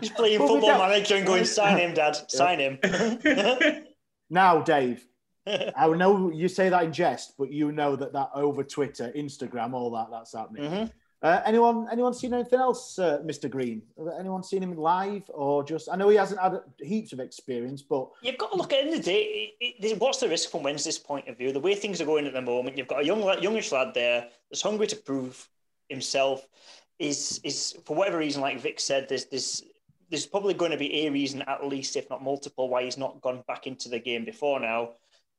[0.00, 2.78] He's playing football manager and going, sign him, Dad, sign him.
[4.30, 5.06] now, Dave,
[5.46, 9.72] I know you say that in jest, but you know that that over Twitter, Instagram,
[9.72, 10.70] all that, that's happening.
[10.70, 10.84] Mm-hmm.
[11.22, 13.48] Uh, anyone, anyone seen anything else, uh, Mr.
[13.48, 13.80] Green?
[14.18, 15.88] Anyone seen him live or just?
[15.88, 18.86] I know he hasn't had heaps of experience, but you've got to look at the
[18.86, 19.52] end of the day.
[19.60, 21.52] It, it, what's the risk from Wednesday's point of view?
[21.52, 24.26] The way things are going at the moment, you've got a young, youngish lad there
[24.50, 25.48] that's hungry to prove
[25.88, 26.48] himself
[26.98, 29.62] is is for whatever reason, like Vic said, there's there's
[30.10, 33.20] there's probably going to be a reason at least, if not multiple, why he's not
[33.22, 34.90] gone back into the game before now.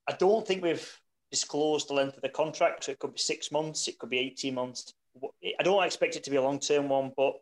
[0.09, 2.85] I don't think we've disclosed the length of the contract.
[2.85, 4.93] So it could be six months, it could be 18 months.
[5.59, 7.33] I don't expect it to be a long term one, but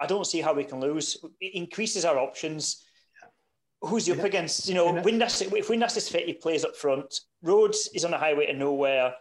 [0.00, 1.16] I don't see how we can lose.
[1.40, 2.84] It increases our options.
[3.80, 4.68] who's he up against?
[4.68, 7.20] You know, Windass, if Windass is fit, he plays up front.
[7.42, 9.14] Rhodes is on a highway to nowhere.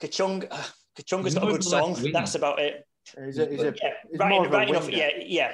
[0.00, 0.62] Kachung, uh,
[0.98, 1.96] Kachunga's got a good song.
[2.12, 2.86] That's about it.
[3.24, 4.88] He's a, yeah, right, more of a right enough.
[4.90, 5.52] Yeah, yeah.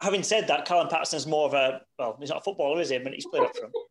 [0.00, 2.98] Having said that, Callum Paterson's more of a well, he's not a footballer, is he?
[2.98, 3.72] But he's played up front.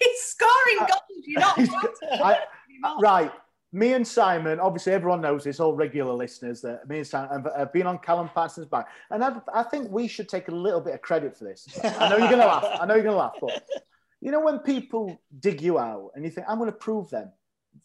[0.00, 1.24] He's scoring goals.
[1.24, 1.58] You're not
[2.82, 3.32] I, right.
[3.74, 7.72] Me and Simon, obviously everyone knows this, all regular listeners, that me and Simon have,
[7.72, 8.86] been on Callum Paterson's back.
[9.10, 11.66] And I, I think we should take a little bit of credit for this.
[11.82, 12.64] I know you're going to laugh.
[12.80, 13.34] I know you're going to laugh.
[13.40, 13.66] But
[14.20, 17.32] you know when people dig you out and you think, I'm going to prove them?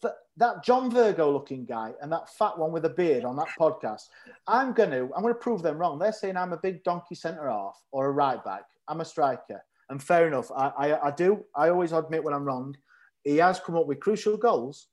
[0.02, 3.48] That, that John Virgo looking guy and that fat one with a beard on that
[3.58, 4.02] podcast,
[4.46, 5.98] I'm going to, I'm going to prove them wrong.
[5.98, 8.62] They're saying I'm a big donkey centre half or a right back.
[8.86, 9.60] I'm a striker.
[9.88, 10.52] And fair enough.
[10.56, 11.44] I, I, I do.
[11.56, 12.76] I always admit when I'm wrong.
[13.24, 14.86] He has come up with crucial goals,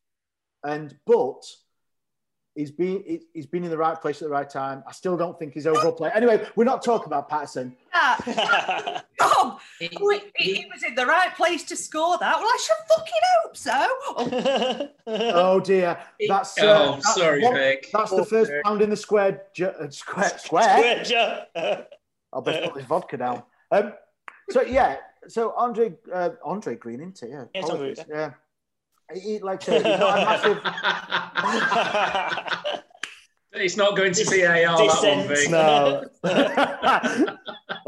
[0.68, 1.42] and but
[2.56, 4.84] he's been he- he's been in the right place at the right time.
[4.88, 6.12] I still don't think he's overall play.
[6.14, 7.76] Anyway, we're not talking about Paterson.
[7.94, 9.88] Ah, Tom, he,
[10.38, 12.38] he- he was in the right place to score that.
[12.40, 14.90] Well, I should fucking hope so.
[15.10, 17.90] Oh dear, that's Oh, that's sorry, one- Vic.
[17.94, 18.64] That's Oh, the first Vic.
[18.64, 19.44] pound in the square.
[19.54, 21.06] Ju- uh, square square.
[21.06, 21.88] Square.
[22.34, 23.44] I'll best put this vodka down.
[23.72, 23.94] Um,
[24.50, 24.98] so yeah,
[25.30, 27.30] so Andre uh, Andre Green, isn't it?
[27.30, 28.06] Yeah, Yeah, it's Andre, apologies.
[28.10, 28.32] yeah.
[29.14, 30.60] He, he, like I he's not a massive.
[33.60, 35.50] It's not going to VAR that one, Vic.
[35.50, 36.04] No.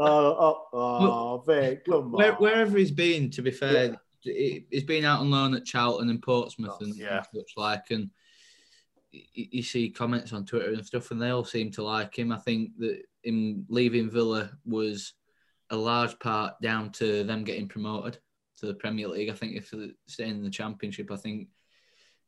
[0.00, 2.38] oh, oh, Vic, come Where, on.
[2.38, 6.22] wherever he's been, to be fair, he- he's been out on loan at Charlton and
[6.22, 7.18] Portsmouth and, yeah.
[7.18, 8.10] and such like, and
[9.12, 12.32] you see comments on Twitter and stuff, and they all seem to like him.
[12.32, 15.14] I think that him leaving Villa was
[15.70, 18.18] a large part down to them getting promoted
[18.60, 19.30] to the Premier League.
[19.30, 19.72] I think if
[20.06, 21.48] staying in the Championship, I think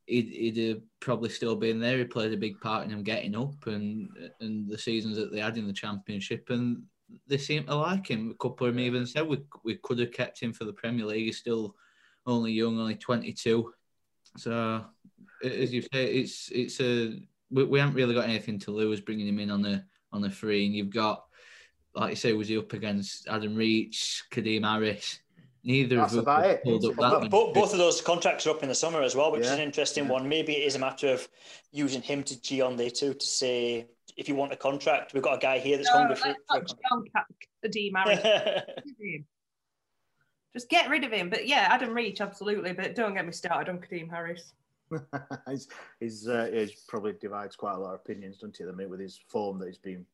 [0.05, 1.97] he'd, he'd have probably still been there.
[1.97, 5.39] He played a big part in them getting up and and the seasons that they
[5.39, 6.83] had in the Championship, and
[7.27, 8.31] they seem to like him.
[8.31, 11.05] A couple of them even said we we could have kept him for the Premier
[11.05, 11.25] League.
[11.25, 11.75] He's still
[12.25, 13.73] only young, only twenty two.
[14.37, 14.83] So
[15.43, 19.27] as you say, it's it's a we, we haven't really got anything to lose bringing
[19.27, 21.25] him in on the on the free, and you've got
[21.95, 25.19] like you say, was he up against Adam Reach, Kadeem Harris?
[25.65, 26.63] Neither That's of them about it.
[26.63, 29.01] pulled up that But many both, both of those contracts are up in the summer
[29.01, 30.27] as well, which is an interesting one.
[30.27, 31.27] Maybe it is a matter of
[31.71, 35.23] using him to G on there too to say, if you want a contract, we've
[35.23, 37.25] got a guy here that's No, hungry for, let's a not John Ca-
[37.65, 38.63] Kadeem Harris.
[40.53, 41.29] Just get rid of him.
[41.29, 42.73] But yeah, Adam Reach, absolutely.
[42.73, 44.53] But don't get me started on Kadeem Harris.
[45.49, 45.67] he's
[45.99, 48.91] he's, uh, he's probably divides quite a lot of opinions, doesn't he, at the minute
[48.91, 50.05] with his form that he's been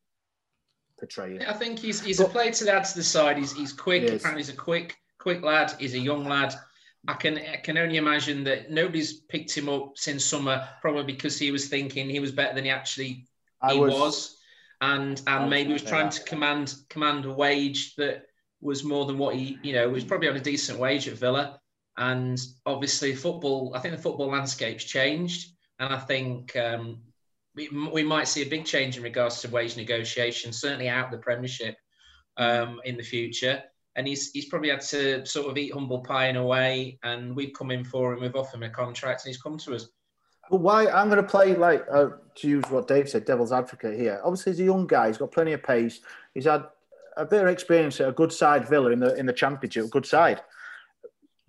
[0.98, 1.42] portraying.
[1.44, 3.36] I think he's he's a player to add to the side.
[3.36, 4.02] He's he's quick.
[4.08, 4.16] He.
[4.16, 5.72] Apparently, he's a quick quick lad.
[5.78, 6.54] He's a young lad.
[7.06, 11.38] I can I can only imagine that nobody's picked him up since summer, probably because
[11.38, 13.26] he was thinking he was better than he actually
[13.62, 14.36] I he was- was,
[14.80, 18.26] and and was maybe was trying to command command a wage that
[18.60, 21.60] was more than what he you know was probably on a decent wage at Villa,
[21.96, 23.72] and obviously football.
[23.74, 26.56] I think the football landscape's changed, and I think.
[26.56, 27.02] Um,
[27.56, 31.10] we, we might see a big change in regards to wage negotiations, certainly out of
[31.10, 31.76] the Premiership
[32.36, 33.64] um, in the future.
[33.96, 36.98] And he's he's probably had to sort of eat humble pie in a way.
[37.02, 39.74] And we've come in for him, we've offered him a contract, and he's come to
[39.74, 39.88] us.
[40.50, 43.98] Well, why I'm going to play like uh, to use what Dave said, devil's advocate
[43.98, 44.20] here.
[44.24, 45.06] Obviously, he's a young guy.
[45.06, 46.00] He's got plenty of pace.
[46.34, 46.64] He's had
[47.16, 49.88] a bit of experience at a good side Villa in the in the Championship, a
[49.88, 50.40] good side.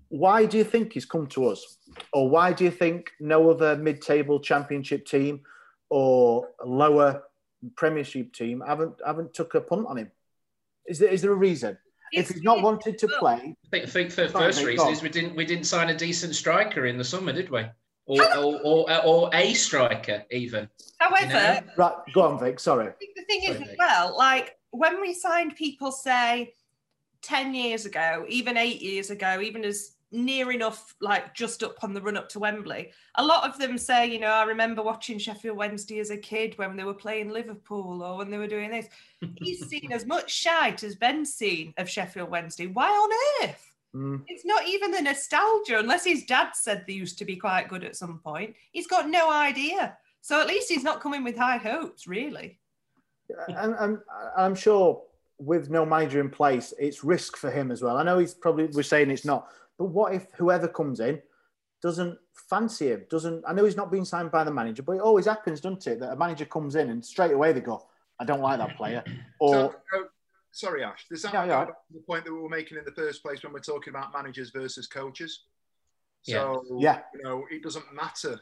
[0.10, 1.78] Why do you think he's come to us,
[2.12, 5.42] or why do you think no other mid-table Championship team
[5.90, 7.24] or lower
[7.76, 10.12] Premiership team haven't haven't took a punt on him?
[10.86, 11.78] Is there is there a reason?
[12.12, 14.94] If he's not wanted to play, I think, I think the first reason on.
[14.94, 17.66] is we didn't we didn't sign a decent striker in the summer, did we?
[18.06, 20.68] Or or, or, or a striker even.
[20.98, 21.94] However, right?
[22.14, 22.60] Go on, Vic.
[22.60, 22.92] Sorry.
[23.16, 26.54] the thing is as well, like when we signed people, say,
[27.22, 31.94] 10 years ago, even eight years ago, even as near enough, like just up on
[31.94, 35.18] the run up to Wembley, a lot of them say, you know, I remember watching
[35.18, 38.72] Sheffield Wednesday as a kid when they were playing Liverpool or when they were doing
[38.72, 38.88] this.
[39.38, 42.68] He's seen as much shite as Ben's seen of Sheffield Wednesday.
[42.68, 43.72] Why on earth?
[43.96, 44.24] Mm.
[44.28, 47.84] It's not even the nostalgia, unless his dad said they used to be quite good
[47.84, 48.56] at some point.
[48.72, 49.98] He's got no idea.
[50.22, 52.60] So at least he's not coming with high hopes, really.
[53.48, 53.98] and, and
[54.38, 55.02] I'm sure
[55.40, 57.98] with no manager in place, it's risk for him as well.
[57.98, 59.48] I know he's probably we're saying it's not,
[59.82, 61.20] but what if whoever comes in
[61.82, 63.04] doesn't fancy him?
[63.10, 65.88] Doesn't I know he's not being signed by the manager, but it always happens, doesn't
[65.88, 66.00] it?
[66.00, 67.88] That a manager comes in and straight away they go,
[68.20, 69.04] "I don't like that player,"
[69.40, 70.06] or So, oh,
[70.52, 71.08] sorry, Ash.
[71.10, 71.66] Does that Yeah, yeah.
[71.92, 74.52] the point that we were making in the first place when we're talking about managers
[74.52, 75.46] versus coaches?
[76.26, 76.36] Yeah.
[76.36, 77.02] So, Yeah.
[77.16, 78.40] you know, it doesn't matter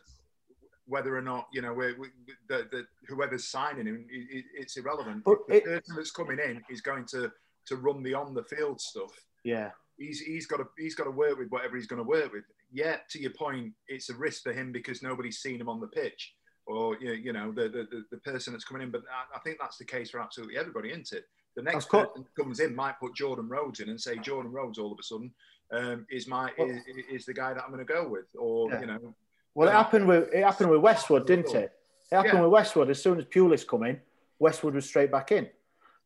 [0.87, 2.09] whether or not you know we we
[2.49, 5.23] the, the, whoever's signing him, it, it, it's irrelevant.
[5.23, 7.31] But the it- person that's coming in is going to
[7.67, 9.13] to run the on the field stuff.
[9.45, 9.71] yeah.
[9.99, 12.43] He's he's got to he's got to work with whatever he's going to work with.
[12.71, 15.87] Yet, to your point, it's a risk for him because nobody's seen him on the
[15.87, 16.33] pitch,
[16.65, 18.91] or you know the the, the person that's coming in.
[18.91, 21.25] But I, I think that's the case for absolutely everybody, isn't it?
[21.55, 24.77] The next person that comes in might put Jordan Rhodes in and say Jordan Rhodes
[24.79, 25.31] all of a sudden
[25.71, 26.81] um, is my Well- is,
[27.11, 28.79] is the guy that I'm going to go with, or Yeah.
[28.81, 29.15] you know.
[29.55, 31.73] Well, it happened with it happened with Westwood, didn't it?
[32.11, 32.41] It happened Yeah.
[32.43, 32.89] with Westwood.
[32.89, 33.99] As soon as Pulis come in,
[34.37, 35.49] Westwood was straight back in.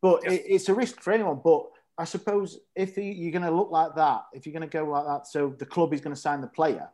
[0.01, 1.39] But it, it's a risk for anyone.
[1.43, 1.67] But
[1.97, 4.85] I suppose if you- you're going to look like that, if you're going to go
[4.85, 6.89] like that, so the club is going to sign the player,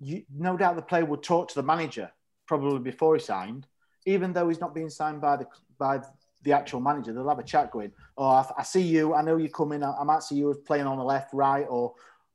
[0.00, 2.10] you, no doubt the player would talk to the manager
[2.46, 3.66] probably before he signed,
[4.06, 6.00] even though he's not being signed by the by
[6.44, 7.12] the actual manager.
[7.12, 9.12] They'll have a chat going, "Oh, I, I see you.
[9.12, 9.82] I know you're coming.
[9.82, 11.94] I, I might see you as playing on the left, right, or."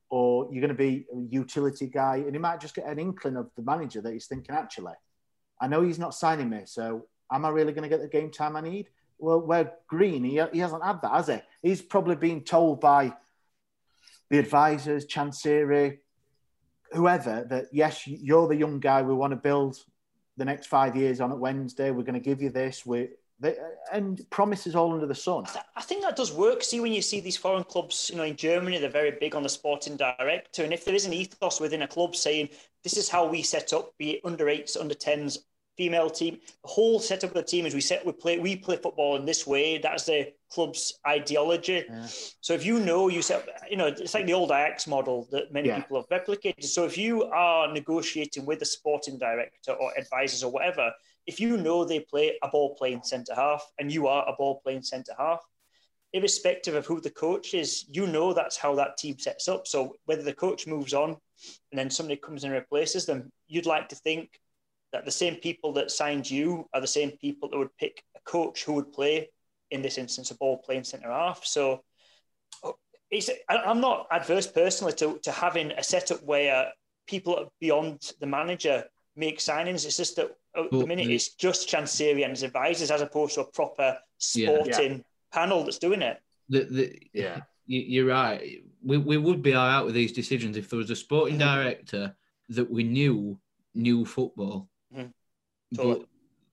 [0.10, 3.36] Or you're going to be a utility guy, and he might just get an inkling
[3.36, 4.94] of the manager that he's thinking, actually,
[5.60, 8.30] I know he's not signing me, so am I really going to get the game
[8.30, 8.90] time I need?
[9.18, 11.42] Well, where Green, he, he hasn't had that, has he?
[11.64, 13.14] He's probably been told by
[14.30, 15.98] the advisors, Chansiri,
[16.92, 19.78] whoever, that yes, you're the young guy we want to build
[20.38, 21.90] the next five years on at Wednesday.
[21.90, 22.86] We're going to give you this.
[22.86, 23.10] We
[23.92, 25.46] and promises all under the sun.
[25.76, 26.64] I think that does work.
[26.64, 29.44] See, when you see these foreign clubs, you know, in Germany, they're very big on
[29.44, 30.64] the sporting director.
[30.64, 32.50] And if there is an ethos within a club saying,
[32.84, 35.40] this is how we set up, be it under eights, under tens,
[35.78, 38.78] female team, the whole setup of the team is we set, we play, we play
[38.78, 39.78] football in this way.
[39.80, 41.86] That's the club's ideology.
[42.42, 45.52] So if you know you set, you know, it's like the old Ajax model that
[45.52, 45.80] many Yeah.
[45.80, 46.64] people have replicated.
[46.64, 50.92] So if you are negotiating with a sporting director or advisors or whatever,
[51.26, 54.60] if you know they play a ball playing centre half and you are a ball
[54.64, 55.40] playing centre half,
[56.12, 59.66] irrespective of who the coach is, you know that's how that team sets up.
[59.66, 61.18] So whether the coach moves on
[61.72, 64.40] and then somebody comes and replaces them, you'd like to think
[64.94, 68.20] that the same people that signed you are the same people that would pick a
[68.30, 69.30] coach who would play,
[69.72, 71.44] in this instance, a ball playing centre half.
[71.46, 71.84] So
[73.12, 76.72] it's, I- I'm not adverse personally to, to having a setup where
[77.08, 78.86] people beyond the manager
[79.16, 79.86] make signings.
[79.86, 83.36] It's just that uh, at the minute it's just Chansiri and his advisors as opposed
[83.36, 83.98] to a proper
[84.36, 84.50] Yeah.
[84.50, 86.22] sporting panel that's doing it.
[86.50, 88.64] The, the, yeah, you're right.
[88.84, 91.62] We, we would be all right with these decisions if there was a sporting mm-hmm.
[91.62, 92.16] director
[92.50, 93.40] that we knew
[93.74, 94.70] knew football.
[95.76, 96.06] But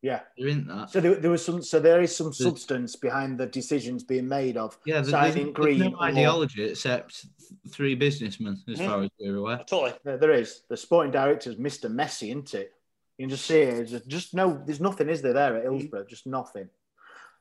[0.03, 0.21] Yeah.
[0.39, 0.91] there isn't that.
[0.91, 1.63] So there, there was some.
[1.63, 5.55] So there is some substance behind the decisions being made of Yeah, there's, signing there's,
[5.55, 5.79] Green.
[5.81, 7.27] there's no or- ideology except
[7.71, 8.87] three businessmen, as Mhm.
[8.87, 9.59] far as we're aware.
[9.67, 9.93] Totally.
[10.05, 10.63] There, there is.
[10.69, 11.91] The sporting director's Mr.
[11.91, 12.73] Messi, isn't it?
[13.19, 13.75] You can just see it.
[13.81, 14.63] It's just, just no.
[14.65, 15.35] There's nothing, is there?
[15.35, 16.71] There at Hillsborough, just nothing.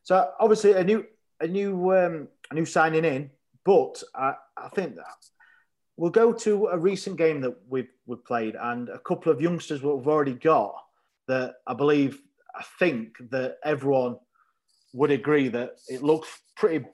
[0.03, 1.05] So obviously a new,
[1.39, 3.31] a new, um, a new signing in.
[3.63, 5.05] But I, I think that
[5.95, 9.81] we'll go to a recent game that we've we've played, and a couple of youngsters
[9.81, 10.73] what we've already got
[11.29, 12.21] that I believe,
[12.55, 14.17] I think that everyone
[14.93, 16.27] would agree that it looks
[16.57, 16.85] pretty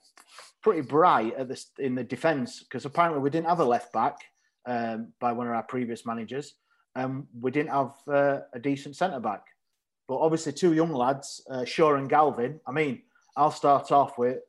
[0.62, 4.18] pretty bright at this in the defence because apparently we didn't have a left back
[4.66, 6.56] um, by one of our previous managers,
[6.96, 9.44] and we didn't have uh, a decent centre back.
[10.08, 12.60] But obviously, two young lads, uh, Shaw and Galvin.
[12.68, 13.04] I mean,
[13.38, 14.40] I'll start off with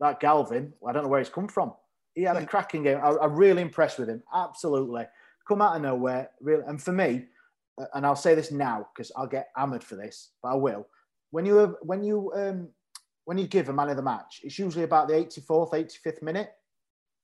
[0.00, 0.74] that Galvin.
[0.86, 1.72] I don't know where he's come from.
[2.14, 2.98] He had a cracking game.
[3.02, 4.22] I, I'm really impressed with him.
[4.34, 5.04] Absolutely,
[5.48, 6.30] come out of nowhere.
[6.40, 7.26] Really, and for me,
[7.94, 10.86] and I'll say this now because I'll get hammered for this, but I will.
[11.30, 12.68] When you have, when you um,
[13.24, 16.50] when you give a man of the match, it's usually about the 84th, 85th minute.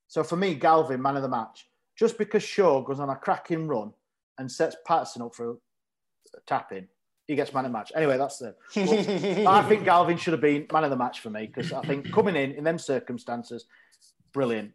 [0.07, 1.69] So for me, Galvin, man of the match,
[1.99, 3.93] just because Shaw goes on a cracking run
[4.39, 5.57] and sets Paterson up for a
[6.47, 6.89] tap in,
[7.27, 7.93] he gets man of the match.
[7.95, 8.55] Anyway, that's the.
[9.47, 12.11] I think Galvin should have been man of the match for me because I think
[12.11, 13.67] coming in in them circumstances,
[14.33, 14.73] brilliant.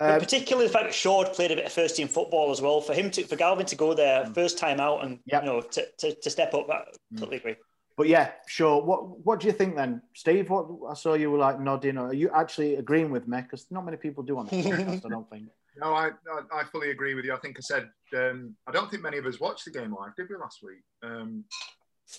[0.00, 2.62] But Um, particularly the fact that Shaw played a bit of first team football as
[2.62, 2.80] well.
[2.80, 4.34] For him to, for Galvin to go there Mm.
[4.34, 6.84] first time out and you know to, to, to step up, I
[7.18, 7.56] totally agree.
[7.98, 8.82] But yeah, sure.
[8.82, 10.48] What What do you think then, Steve?
[10.48, 11.98] What I saw you were like nodding.
[11.98, 13.42] Are you actually agreeing with me?
[13.42, 15.04] Because not many people do on the podcast.
[15.04, 15.48] I don't think.
[15.76, 17.32] No, I, I I fully agree with you.
[17.32, 20.14] I think I said um, I don't think many of us watched the game live,
[20.16, 20.82] did we last week?
[21.02, 21.44] Um,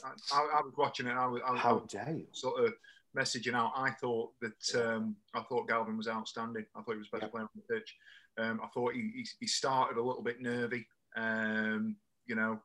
[0.06, 1.12] I, I, I was watching it.
[1.12, 2.28] I was, I, was- I How dare you?
[2.32, 2.74] sort of
[3.18, 3.72] messaging out.
[3.76, 6.66] I thought that um, I thought Galvin was outstanding.
[6.76, 7.96] I thought he was the best player on the pitch.
[8.38, 10.88] Um, I thought he, he, he started a little bit nervy.
[11.18, 12.62] Um, you know,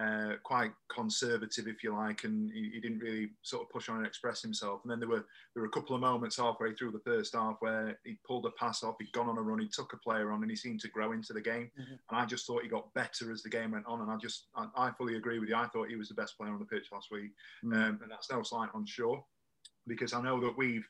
[0.00, 3.98] uh, quite conservative, if you like, and he, he didn't really sort of push on
[3.98, 4.80] and express himself.
[4.82, 7.56] And then there were there were a couple of moments halfway through the first half
[7.60, 10.32] where he pulled a pass off, he'd gone on a run, he took a player
[10.32, 11.70] on, and he seemed to grow into the game.
[11.78, 11.98] Mhm.
[12.08, 14.00] And I just thought he got better as the game went on.
[14.00, 15.56] And I just I, I fully agree with you.
[15.56, 17.32] I thought he was the best player on the pitch last week,
[17.62, 17.74] Mm.
[17.74, 19.20] um, and that's no slight on Shaw,
[19.86, 20.86] because I know that we've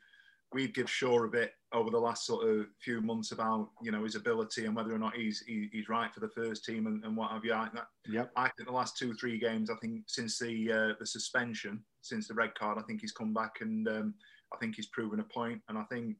[0.53, 4.03] we've give Shaw a bit over the last sort of few months about you know
[4.03, 7.03] his ability and whether or not he's he, he's right for the first team and,
[7.03, 7.53] and what have you.
[7.53, 8.31] I, that, Yep.
[8.35, 12.27] I think the last two three games, I think since the uh, the suspension, since
[12.27, 14.13] the red card, I think he's come back and um,
[14.53, 15.61] I think he's proven a.
[15.69, 16.15] And I think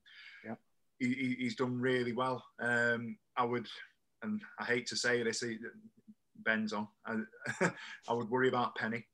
[0.45, 0.59] Yep.
[0.99, 2.43] he, he- he's done really well.
[2.59, 3.67] Um, I would,
[4.23, 5.43] and I hate to say this,
[6.37, 6.87] Ben's on.
[7.05, 7.17] I,
[8.09, 9.05] I would worry about Penny.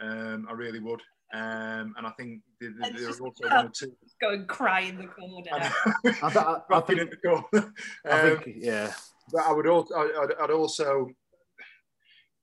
[0.00, 1.00] Um, I really would.
[1.34, 3.92] Um, and I think there, there- there are also one or two.
[4.20, 5.50] Go and cry in the corner.
[5.52, 5.72] I,
[6.70, 7.72] I, I think, in the corner.
[8.06, 8.92] I Um, think, yeah.
[9.32, 11.08] but I would also, I'd, I'd also,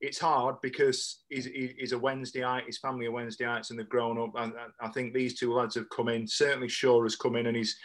[0.02, 4.32] it's hard because he's, he's a Wednesdayite, his family are Wednesdayites, and they've grown up.
[4.36, 6.28] And I think these two lads have come in.
[6.28, 7.78] Certainly, Shaw has come in, and he's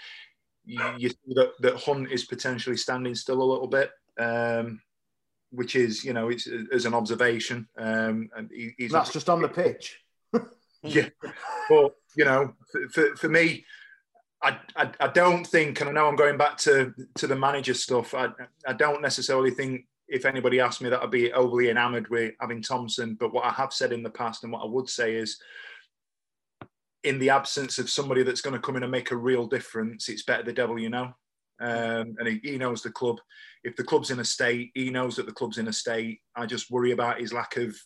[0.65, 4.83] you, you see that, that Hunt is potentially standing still a little bit, um,
[5.51, 7.67] which is you know it's as an observation.
[7.79, 9.99] Um, and he, he's That's just on the pitch.
[10.83, 11.09] yeah,
[11.69, 12.55] but you know,
[12.93, 13.65] for, for, me,
[14.43, 17.75] I, I I don't think, and I know I'm going back to to the manager
[17.75, 18.15] stuff.
[18.15, 18.29] I
[18.67, 22.63] I don't necessarily think if anybody asked me that I'd be overly enamoured with having
[22.63, 23.17] Thompson.
[23.19, 25.39] But what I have said in the past, and what I would say is,
[27.05, 30.09] in the absence of somebody that's going to come in and make a real difference,
[30.09, 31.13] it's better the devil you know.
[31.61, 33.21] Um, and he, he knows the club.
[33.65, 36.21] If the club's in a state, he knows that the club's in a state.
[36.37, 37.77] I just worry about his lack of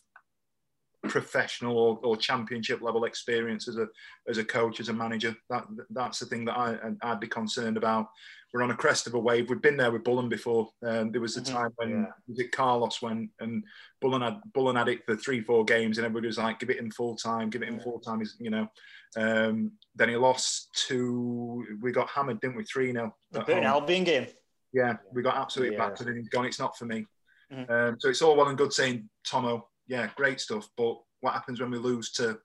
[1.09, 3.87] professional or, or championship level experience as a
[4.27, 5.35] as a coach, as a manager.
[5.49, 8.07] That that's the thing that I I'd be concerned about.
[8.53, 9.49] We're on a crest of a wave.
[9.49, 10.69] We've been there with Bullen before.
[10.85, 13.63] Um, there was a time when was it Carlos went and
[13.99, 16.79] Bullen had Bullen had it for three four games, and everybody was like, "Give it
[16.79, 18.67] him full time, give it him full time." Is you know.
[19.15, 22.63] Um, then he lost to we got hammered, didn't we?
[22.63, 24.27] Three 0 The Burton Albion game.
[24.71, 25.89] Yeah, we got absolutely Yeah.
[25.89, 26.45] battered, and he's gone.
[26.45, 27.05] It's not for me.
[27.51, 27.69] Mhm.
[27.69, 30.69] Um, so it's all well and good saying Tomo, yeah, great stuff.
[30.77, 32.39] But what happens when we lose to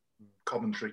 [0.44, 0.92] Coventry?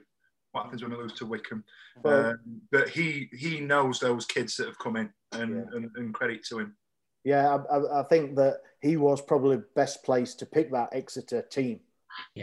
[0.52, 1.64] What happens when we lose to Wycombe?
[2.04, 6.14] Well- um, but he he knows those kids that have come in, and, and, and
[6.14, 6.76] credit to him.
[7.24, 11.42] Yeah, I, I, I think that he was probably best placed to pick that Exeter
[11.42, 11.80] team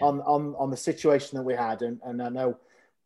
[0.02, 2.58] on, on on the situation that we had, and, and I know,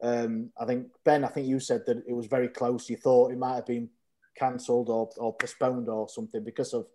[0.03, 2.88] um, I think Ben, I think you said that it was very close.
[2.90, 3.90] You thought it might have been
[4.36, 6.86] cancelled or, or postponed or something because of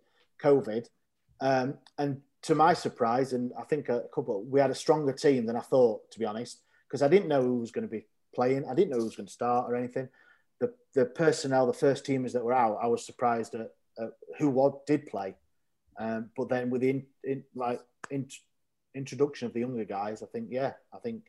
[0.42, 0.86] COVID,
[1.40, 5.46] um, and to my surprise, and I think a couple, we had a stronger team
[5.46, 8.06] than I thought, to be honest, because I didn't know who was going to be
[8.34, 8.66] playing.
[8.68, 10.08] I didn't know who was going to start or anything.
[10.60, 14.50] The the personnel, the first teamers that were out, I was surprised at, at who
[14.50, 15.36] what did play.
[15.98, 17.80] Um, but then with the in, in, like
[18.10, 18.28] in,
[18.94, 21.22] introduction of the younger guys, I think yeah, I think.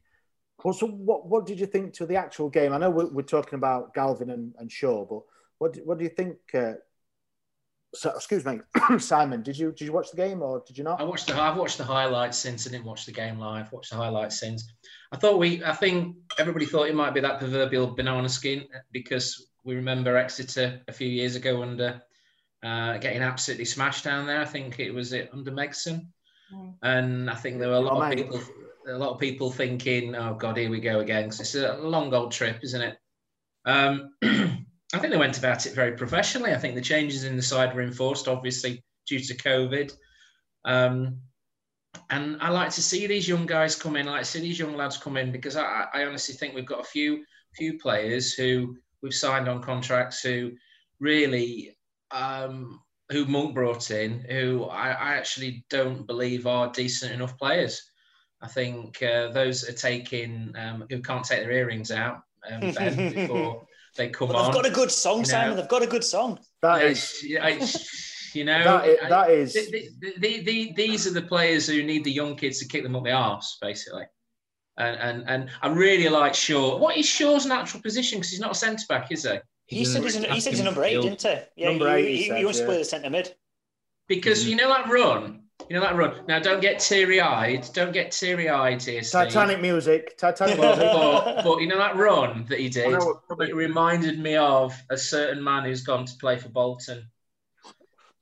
[0.64, 2.74] Well, so what what did you think to the actual game?
[2.74, 5.22] I know we're, we're talking about Galvin and, and Shaw, but
[5.58, 6.38] what do- what do you think?
[6.54, 6.74] Uh,
[7.94, 8.60] so, excuse me,
[9.00, 9.42] Simon.
[9.44, 11.00] Did you did you watch the game or did you not?
[11.00, 13.72] I watched the I've watched the highlights since I didn't watch the game live.
[13.72, 14.72] Watched the highlights since.
[15.12, 19.50] I thought we I think everybody thought it might be that proverbial banana skin because
[19.64, 22.02] we remember Exeter a few years ago under
[22.64, 24.40] uh, getting absolutely smashed down there.
[24.42, 26.08] I think it was it under Megson,
[26.82, 28.18] and I think there were a lot Oh, of mate.
[28.18, 28.42] people
[28.88, 32.14] a lot of people thinking, "Oh God, here we go again." 'cause it's a long
[32.14, 32.98] old trip, isn't it?
[33.66, 34.16] Um,
[34.94, 36.54] I think they went about it very professionally.
[36.54, 39.92] I think the changes in the side were enforced, obviously, due to COVID.
[40.66, 41.18] Um,
[42.10, 44.08] and I like to see these young guys come in.
[44.08, 46.66] I like to see these young lads come in because I, I honestly think we've
[46.66, 47.24] got a few
[47.56, 50.52] few players who we've signed on contracts who
[51.00, 51.78] really
[52.12, 52.80] um,
[53.12, 57.82] who Monk brought in, who I, I actually don't believe are decent enough players.
[58.42, 62.22] I think uh, those are taking um, who can't take their earrings out
[62.52, 62.60] um,
[63.14, 63.66] before
[63.96, 64.46] they come But on.
[64.46, 65.50] they've got a good song, you Simon.
[65.52, 65.56] know.
[65.62, 66.40] They've got a good song.
[66.62, 70.74] That Yeah, is- it's- you know, That i- I- that is- the- the- the- the-
[70.76, 73.58] these are the players who need the young kids to kick them up the arse,
[73.62, 74.06] basically.
[74.78, 76.78] And and and I really like Shaw.
[76.78, 78.18] What is Shaw's natural position?
[78.18, 79.38] Because he's not a centre back, is he?
[79.68, 81.36] He said he's, he said he's a number eight, didn't he?
[81.56, 82.68] Yeah, Number he, eight, he he, said, he wants to yeah.
[82.70, 83.36] play the centre mid.
[84.08, 84.50] Because mm-hmm.
[84.50, 85.43] you know that run,
[85.74, 86.22] you know that run.
[86.28, 87.68] Now don't get teary eyed.
[87.74, 89.24] Don't get teary eyed here, Steve.
[89.24, 90.16] Titanic music.
[90.20, 90.94] Titanic but, music.
[90.94, 92.94] but, but you know that run that he did.
[92.94, 93.00] I
[93.40, 97.10] It reminded me of a certain man who's gone to play for Bolton.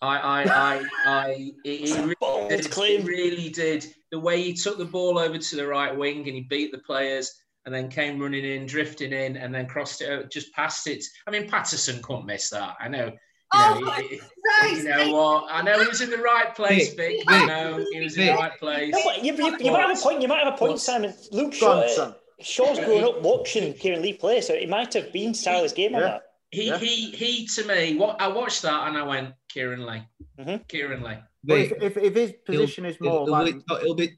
[0.01, 1.51] I, I, I, I.
[1.65, 3.85] He, he really, did, he really did.
[4.11, 6.77] The way he took the ball over to the right wing and he beat the
[6.77, 7.35] players,
[7.65, 11.03] and then came running in, drifting in, and then crossed it, over, just past it.
[11.27, 12.77] I mean, Paterson couldn't miss that.
[12.79, 13.11] I know.
[13.53, 15.47] You Oh know, my he- he- Christ, you know oh, what?
[15.51, 17.21] I know he was in the right place, Vic.
[17.27, 18.93] I know he was in the right place.
[18.93, 20.21] No, you, you, you might have a point.
[20.21, 21.13] You might have a point, Simon.
[21.31, 22.15] Luke Shaw, son.
[22.41, 26.01] Shaw's grown up watching Kieran Lee play, so it might have been Silas game on
[26.01, 26.23] that.
[26.49, 27.47] He, he, he.
[27.47, 30.03] To me, what I watched that and I went, Kieran Lee,
[30.39, 30.63] mm-hmm.
[30.67, 31.17] Kieran Lee.
[31.45, 34.17] Well, if, if, if his position is more it'll, like, be, it'll be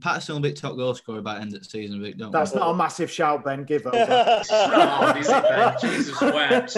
[0.00, 2.16] Paterson will be top goal scorer by end of the season, Vic.
[2.16, 2.60] Don't that's worry.
[2.60, 3.64] not a massive shout, Ben.
[3.64, 3.96] Give over.
[4.50, 5.74] Oh, is it, Ben?
[5.80, 6.76] Jesus wept.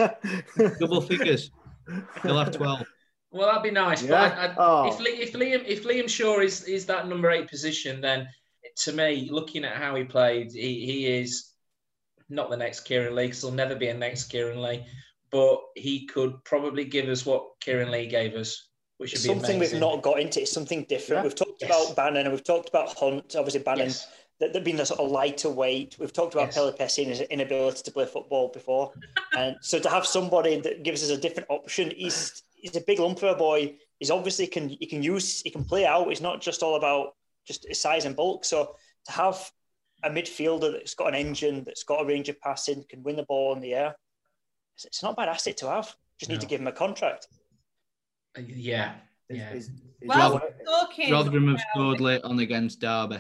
[0.81, 1.51] double figures.
[2.23, 2.85] He'll have twelve.
[3.31, 4.03] Well, that'd be nice.
[4.03, 4.11] Yeah?
[4.11, 4.89] But I, I, Oh.
[4.89, 8.29] if, Li- if Liam if Liam Shaw is, is that number eight position, then
[8.85, 11.51] to me, looking at how he played, he, he is
[12.29, 13.27] not the next Kieran Lee.
[13.27, 14.85] Because he'll never be a next Kieran Lee.
[15.31, 18.69] but he could probably give us what Kieran Lee gave us,
[18.99, 19.77] which would be something amazing.
[19.77, 20.43] we've not got into.
[20.43, 21.21] It's something different.
[21.21, 21.23] Yeah.
[21.25, 21.71] We've talked Yes.
[21.71, 23.35] about Bannan and we've talked about Hunt.
[23.35, 24.07] Obviously, Bannan Yes.
[24.43, 25.95] That they've been a sort of lighter weight.
[26.01, 26.57] We've talked about Yes.
[26.57, 28.93] Pelupessy and his inability to play football before,
[29.39, 32.99] and so to have somebody that gives us a different option, he's he's a big
[32.99, 33.77] lump for a boy.
[34.01, 36.11] He's obviously can he can use he can play out.
[36.11, 37.15] It's not just all about
[37.47, 38.45] just his size and bulk.
[38.45, 38.75] So
[39.07, 39.49] to have
[40.03, 43.23] a midfielder that's got an engine, that's got a range of passing, can win the
[43.23, 43.95] ball in the air,
[44.75, 45.95] it's, it's not a bad asset to have.
[46.19, 47.29] Just need to give him a contract.
[48.37, 48.95] Uh, yeah,
[49.29, 49.55] yeah.
[50.05, 53.19] Well, Rother- talking Rotherham have scored late on against Derby.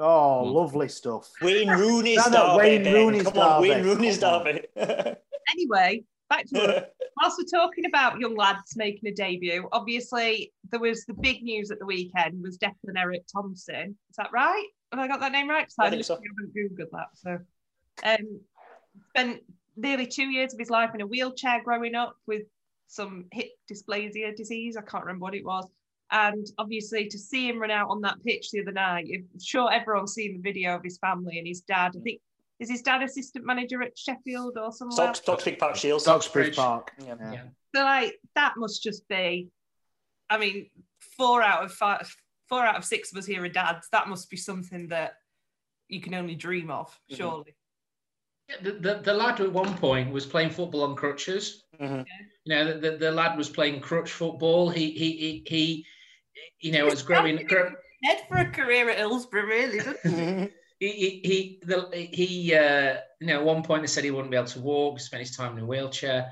[0.00, 1.30] Oh, lovely stuff.
[1.42, 2.68] Wayne Rooney's No, no, derby.
[2.68, 2.94] Wayne Ben.
[2.94, 3.88] Rooney's Come on, Wayne derby.
[3.88, 4.44] Rooney's Come on.
[4.46, 4.66] derby.
[5.52, 6.88] Anyway, back to work.
[7.20, 11.70] Whilst we're talking about young lads making a debut, obviously there was the big news
[11.70, 13.96] at the weekend was Declan Eric Thompson.
[14.08, 14.66] Is that right?
[14.92, 15.66] Have I got that name right?
[15.66, 16.14] 'Cause I I think so.
[16.14, 17.08] haven't googled that.
[17.14, 17.38] So,
[18.04, 18.40] um,
[19.10, 19.42] spent
[19.76, 22.42] nearly two years of his life in a wheelchair growing up with
[22.86, 24.76] some hip dysplasia disease.
[24.76, 25.68] I can't remember what it was.
[26.12, 29.72] And obviously, to see him run out on that pitch the other night, I'm sure
[29.72, 31.92] everyone's seen the video of his family and his dad.
[31.96, 32.20] I think
[32.58, 35.14] is his dad assistant manager at Sheffield or somewhere?
[35.14, 36.06] Stock, Stocksbridge Park Steels.
[36.06, 36.92] Stocksbridge Park.
[37.04, 37.14] Yeah.
[37.32, 37.42] Yeah.
[37.74, 39.48] So like that must just be,
[40.28, 40.68] I mean,
[41.16, 42.14] four out of five,
[42.48, 43.88] four out of six of us here are dads.
[43.92, 45.12] That must be something that
[45.88, 47.16] you can only dream of, Mm-hmm.
[47.16, 47.54] surely.
[48.62, 51.62] The, the, the lad at one point was playing football on crutches.
[51.80, 52.02] Mm-hmm.
[52.44, 54.68] You know, the, the, the lad was playing crutch football.
[54.68, 55.86] He he he, he
[56.60, 57.44] you know, was growing.
[57.46, 57.72] grow-
[58.02, 59.78] Head for a career at Hillsborough, really.
[59.78, 60.48] doesn't he?
[60.80, 64.30] he he he, the, he uh, you know, at one point they said he wouldn't
[64.30, 66.30] be able to walk, spend his time in a wheelchair.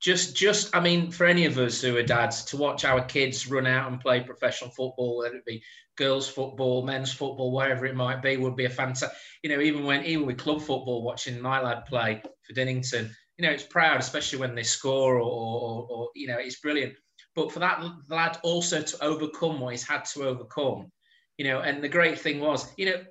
[0.00, 3.48] Just, just, I mean, for any of us who are dads, to watch our kids
[3.48, 5.62] run out and play professional football, whether it be
[5.96, 9.16] girls' football, men's football, wherever it might be, would be a fantastic.
[9.42, 13.46] You know, even when even with club football, watching my lad play for Dinnington, you
[13.46, 16.94] know, it's proud, especially when they score or, or, or you know, it's brilliant.
[17.34, 20.90] But for that lad also to overcome what he's had to overcome,
[21.36, 23.04] you know, and the great thing was, you know,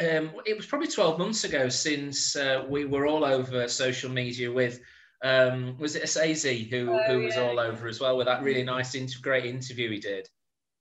[0.00, 4.50] um, it was probably 12 months ago since uh, we were all over social media
[4.50, 4.80] with,
[5.22, 7.42] um, was it Osaze who, Oh, who was yeah.
[7.42, 10.28] all over as well with that really nice, inter- great interview he did.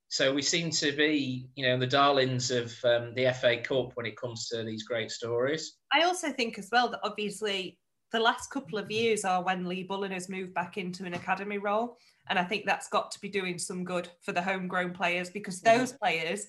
[0.08, 4.06] So we seem to be, you know, the darlings of um, the FA Cup when
[4.06, 5.78] it comes to these great stories.
[5.92, 7.80] I also think as well that obviously
[8.12, 11.58] the last couple of years are when Lee Bullen has moved back into an academy
[11.58, 11.98] role.
[12.30, 15.62] And I think that's got to be doing some good for the homegrown players because
[15.62, 15.78] mm-hmm.
[15.78, 16.48] those players,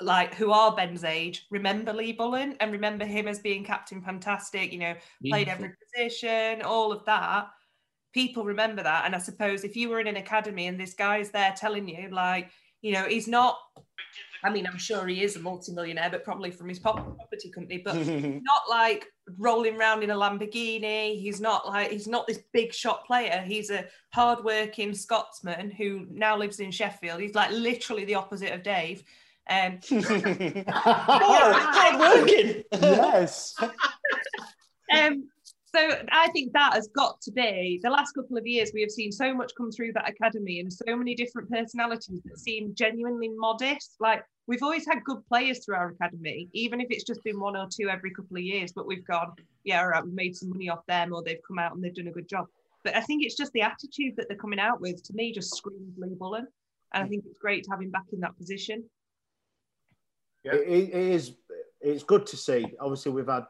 [0.00, 4.72] like who are Ben's age, remember Lee Bullen and remember him as being captain fantastic,
[4.72, 4.94] you know,
[5.28, 5.64] played Beautiful.
[5.64, 7.48] every position, all of that.
[8.12, 9.06] People remember that.
[9.06, 12.08] And I suppose if you were in an academy and this guy's there telling you,
[12.10, 12.50] like,
[12.82, 13.58] you know, he's not,
[14.44, 17.94] I mean, I'm sure he is a multimillionaire, but probably from his property company, but
[18.06, 19.06] not like
[19.38, 21.20] rolling around in a Lamborghini.
[21.20, 23.42] He's not like he's not this big shot player.
[23.46, 27.20] He's a hardworking Scotsman who now lives in Sheffield.
[27.20, 29.04] He's like literally the opposite of Dave.
[29.48, 29.78] Um,
[30.68, 32.62] hard working.
[32.72, 33.54] yes.
[34.96, 35.28] um,
[35.74, 38.72] so I think that has got to be the last couple of years.
[38.74, 42.38] We have seen so much come through that academy and so many different personalities that
[42.38, 43.96] seem genuinely modest.
[43.98, 47.56] Like we've always had good players through our academy, even if it's just been one
[47.56, 48.72] or two every couple of years.
[48.72, 49.32] But we've gone,
[49.64, 52.08] yeah, right, we've made some money off them, or they've come out and they've done
[52.08, 52.46] a good job.
[52.84, 55.02] But I think it's just the attitude that they're coming out with.
[55.04, 56.46] To me, just screams Lee Bullen,
[56.92, 58.84] and I think it's great to have him back in that position.
[60.44, 60.54] Yeah.
[60.54, 61.32] it it is.
[61.80, 62.66] It's good to see.
[62.78, 63.44] Obviously, we've had.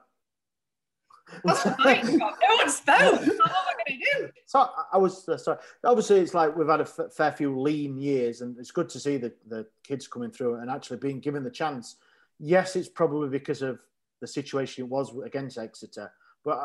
[1.42, 2.04] What's the point?
[2.04, 2.26] no
[2.56, 3.12] one spoke.
[3.14, 4.28] What am I going to do?
[4.46, 5.58] So I- I was uh, sorry.
[5.84, 9.00] Obviously, it's like we've had a f- fair few lean years, and it's good to
[9.00, 11.96] see the, the kids coming through and actually being given the chance.
[12.38, 13.78] Yes, it's probably because of
[14.20, 16.12] the situation it was against Exeter,
[16.44, 16.58] but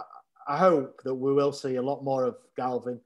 [0.47, 2.99] I, I hope that we will see a lot more of Galvin.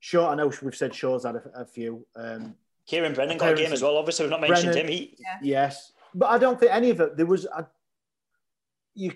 [0.00, 2.06] Sure, I know we've said Shaw's had a, a few.
[2.14, 2.54] Um,
[2.86, 3.96] Ciaran Brennan got a game as well.
[3.96, 4.92] Obviously, we've not mentioned Brennan, him.
[4.92, 7.16] He, Yes, but I don't think any of it.
[7.16, 7.66] There was a,
[8.94, 9.12] you.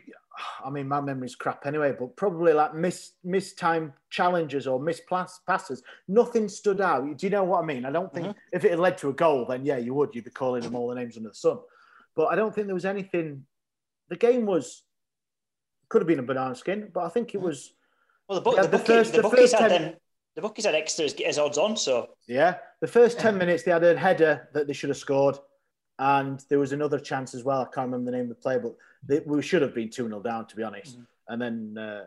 [0.64, 5.00] I mean, my memory's crap anyway, but probably like miss miss time challenges or miss
[5.08, 5.82] pass, passes.
[6.08, 7.16] Nothing stood out.
[7.16, 7.84] Do you know what I mean?
[7.84, 8.38] I don't think mm-hmm.
[8.52, 10.14] if it had led to a goal, then yeah, you would.
[10.14, 11.58] You'd be calling them all the names under the sun.
[12.16, 13.44] But I don't think there was anything.
[14.08, 14.82] The game was
[15.88, 17.46] could have been a banana skin, but I think it mm-hmm.
[17.46, 17.72] was.
[18.28, 19.94] well, the, book, Yeah, the, the bookie, first- the the bookies first had 10 them.
[20.36, 23.82] The bookies had Exeter as, odds on, so Yeah, the first 10 minutes they had
[23.82, 25.36] a header that they should have scored,
[26.00, 27.60] and there was another chance as well.
[27.60, 28.74] I can't remember the name of the play, but
[29.06, 30.98] they, we should have been 2 0 down, to be honest.
[31.28, 32.06] And then uh,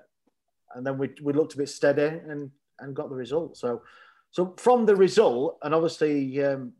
[0.75, 3.55] and then we, we looked a bit steady and, and got the result.
[3.55, 3.83] So,
[4.31, 6.73] so from the result, and obviously um,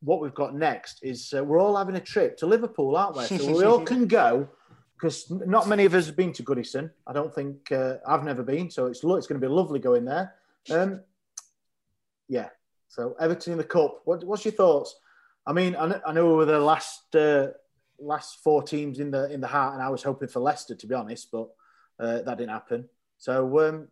[0.00, 3.24] what we've got next is uh, we're all having a trip to Liverpool, aren't we?
[3.38, 4.48] So we all can go
[4.96, 6.90] because not many of us have been to Goodison.
[7.06, 9.80] I don't think uh, I've never been, so it's lo- it's going to be lovely
[9.80, 10.34] going there.
[10.70, 11.00] Um,
[12.28, 12.48] yeah.
[12.88, 14.02] So Everton in the cup.
[14.04, 14.94] What, what's your thoughts?
[15.46, 17.48] I mean, I, I know we were the last uh,
[17.98, 20.86] last four teams in the in the heart, and I was hoping for Leicester to
[20.86, 21.48] be honest, but
[21.98, 22.88] uh, that didn't happen.
[23.18, 23.88] So um,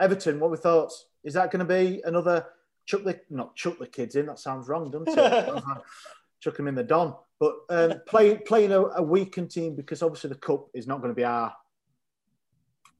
[0.00, 1.06] Everton, what were your thoughts?
[1.24, 2.46] Is that going to be another
[2.86, 4.26] chuck the not chuck the kids in?
[4.26, 5.62] That sounds wrong, doesn't it?
[6.40, 7.14] chuck them in the don.
[7.38, 11.10] But um, play, playing a, a weakened team because obviously the cup is not going
[11.10, 11.52] to be our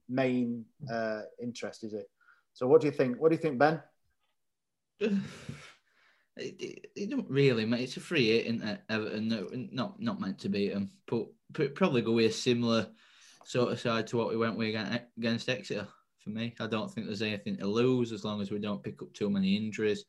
[0.09, 2.09] main uh, interest, is it?
[2.53, 3.19] So what do you think?
[3.19, 3.81] What do you think, Ben?
[6.35, 7.81] It, it, it don't really, mate.
[7.81, 8.81] It's a free hit, isn't it?
[8.89, 11.27] Everton, not not meant to beat them, but
[11.75, 12.87] probably go with a similar
[13.45, 15.87] sort of side to what we went with against, against Exeter.
[16.19, 19.01] For me, I don't think there's anything to lose as long as we don't pick
[19.01, 20.05] up too many injuries.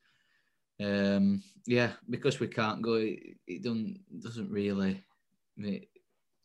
[0.81, 5.03] Um, yeah, because we can't go, it, it doesn't doesn't really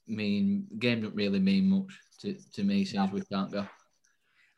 [0.06, 3.66] mean game don't really mean much to, to me since we can't go.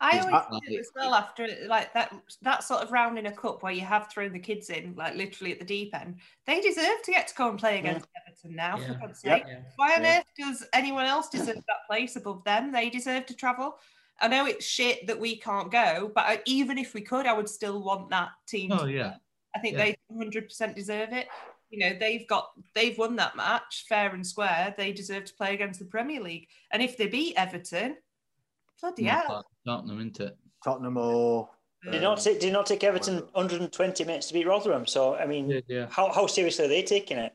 [0.03, 3.33] I always think like- as well after like that that sort of round in a
[3.33, 6.17] cup where you have thrown the kids in like literally at the deep end.
[6.47, 8.77] They deserve to get to go and play against Everton now.
[8.77, 8.99] For Yeah.
[9.01, 9.35] God's Yeah.
[9.37, 9.45] sake,
[9.77, 10.19] why on Yeah.
[10.19, 12.73] earth does anyone else deserve that place above them?
[12.73, 13.79] They deserve to travel.
[14.21, 17.33] I know it's shit that we can't go, but I, even if we could, I
[17.33, 18.73] would still want that team.
[18.73, 19.17] Oh to yeah.
[19.55, 19.85] I think Yeah.
[19.85, 21.29] they 100% deserve it.
[21.71, 24.75] You know, they've got they've won that match fair and square.
[24.77, 27.97] They deserve to play against the Premier League, and if they beat Everton,
[28.81, 29.47] bloody hell.
[29.67, 30.37] Tottenham into it.
[30.65, 31.49] Tottenham or
[31.91, 34.87] Did not take, did not take Everton 120 minutes to beat Rotherham.
[34.87, 37.33] So I mean, how, how seriously are they taking it?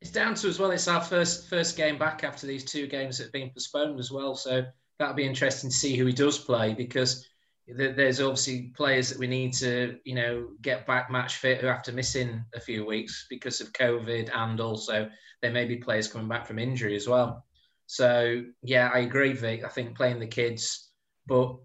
[0.00, 0.70] It's down to as well.
[0.70, 4.10] It's our first first game back after these two games that have been postponed as
[4.10, 4.34] well.
[4.34, 4.64] So
[4.98, 7.26] that'll be interesting to see who he does play because
[7.66, 11.66] th- there's obviously players that we need to you know get back match fit who
[11.66, 15.10] after missing a few weeks because of COVID and also
[15.42, 17.44] there may be players coming back from injury as well.
[17.86, 19.64] So yeah, I agree, Vic.
[19.64, 20.89] I think playing the kids,
[21.30, 21.56] but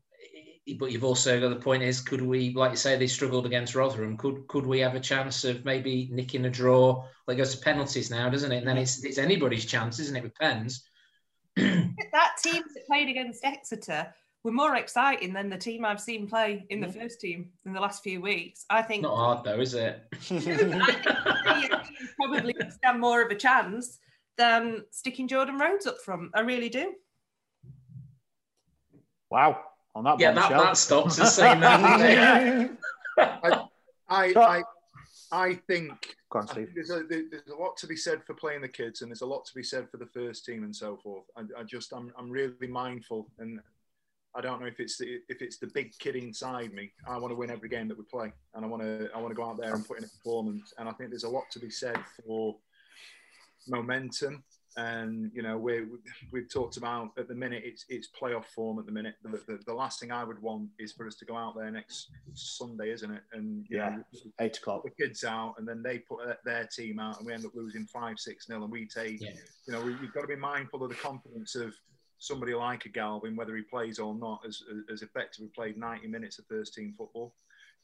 [0.77, 3.75] but you've also got the point is could we like you say they struggled against
[3.75, 4.15] Rotherham.
[4.15, 7.03] Could could we have a chance of maybe nicking a draw?
[7.27, 8.59] Like it goes to penalties now doesn't it?
[8.59, 10.87] And then it's it's anybody's chance isn't it with pens?
[12.11, 14.07] That team that played against Exeter
[14.43, 17.81] were more exciting than the team I've seen play in the first team in the
[17.81, 18.65] last few weeks.
[18.69, 20.01] I think not hard though is it?
[22.17, 23.97] Probably stand more of a chance
[24.37, 26.31] than sticking Jordan Rhodes up front.
[26.33, 26.93] I really do.
[29.29, 29.61] Wow.
[29.95, 32.71] On that Yeah, that- that stops us saying that,
[33.17, 33.65] I,
[34.09, 34.63] I, I,
[35.31, 36.15] I think,
[36.49, 39.21] on, there's, a, there's a lot to be said for playing the kids, and there's
[39.21, 41.23] a lot to be said for the first team and so forth.
[41.37, 43.59] I, I just, I'm, I'm really mindful, and
[44.35, 46.91] I don't know if it's the, if it's the big kid inside me.
[47.07, 49.29] I want to win every game that we play, and I want to, I want
[49.31, 50.73] to go out there and put in a performance.
[50.77, 51.97] And I think there's a lot to be said
[52.27, 52.57] for
[53.67, 54.43] momentum.
[54.77, 55.85] And you know, we
[56.31, 59.15] we've talked about at the minute it's it's playoff form at the minute.
[59.23, 61.71] The, the, the last thing I would want is for us to go out there
[61.71, 63.23] next Sunday, isn't it?
[63.31, 64.03] And you Yeah, know,
[64.39, 64.83] eight o'clock.
[64.83, 67.55] the kids out, and then they put their- their team out, and we end up
[67.55, 69.21] losing five, six nil, and we take.
[69.21, 69.29] yeah.
[69.65, 71.73] You know, we, we've got to be mindful of the confidence of
[72.17, 74.61] somebody like a Galvin, whether he plays or not, as
[74.91, 77.33] as effectively played 90 minutes of first team football.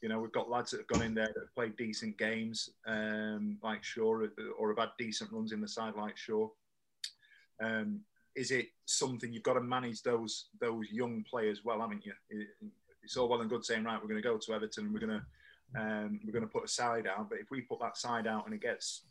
[0.02, 2.68] You know, we've got lads that have gone in there that have played decent games,
[2.86, 4.26] um, like Shaw,
[4.58, 6.48] or have had decent runs in the side, like Shaw.
[7.60, 8.00] Um,
[8.34, 12.12] is it something you've got to manage those those young players well, haven't you?
[12.30, 12.48] It-
[13.04, 15.20] It's all well and good saying, right, we're going to go to Everton, we're going
[15.20, 15.24] to
[15.80, 18.44] um, we're going to put a side out, but if we put that side out
[18.46, 19.02] and it gets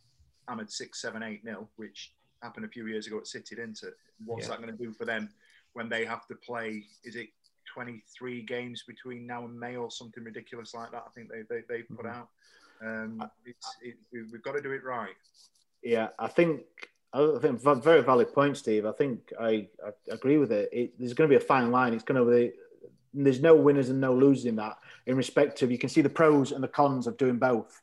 [0.47, 3.95] hammered six, seven, eight nil, which happened a few years ago at City, didn't it?
[4.25, 4.51] What's Yeah.
[4.55, 5.29] that going to do for them
[5.73, 6.85] when they have to play?
[7.03, 7.29] Is it
[7.73, 11.03] 23 games between now and May or something ridiculous like that?
[11.05, 12.29] I think they they, they put out.
[12.85, 15.15] Um, it's, it, we've got to do it right.
[15.83, 16.61] Yeah, I think
[17.13, 18.85] I think very valid point, Steve.
[18.85, 20.69] I think I, I agree with it.
[20.71, 20.93] it.
[20.97, 21.93] There's going to be a fine line.
[21.93, 22.51] It's going to be
[23.13, 24.77] there's no winners and no losers in that.
[25.05, 27.79] In respect of you can see the pros and the cons of doing both.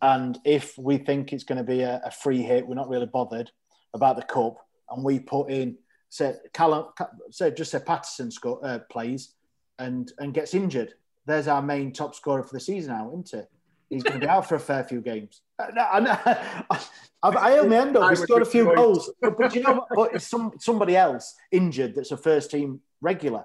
[0.00, 3.06] And if we think it's going to be a, a free hit, we're not really
[3.06, 3.50] bothered
[3.94, 4.56] about the cup,
[4.90, 5.76] and we put in
[6.08, 6.86] say Callum,
[7.30, 9.34] say just say Paterson sco- uh, plays
[9.78, 10.94] and and gets injured.
[11.26, 13.50] There's our main top scorer for the season now, isn't it?
[13.90, 15.40] He's going to be out for a fair few games.
[15.58, 16.80] Uh, no, I, I,
[17.22, 18.10] I, I held my hand up.
[18.10, 18.76] He scored a few joined.
[18.76, 19.88] goals, but, but you know what?
[19.94, 23.44] But it's some somebody else injured that's a first team regular.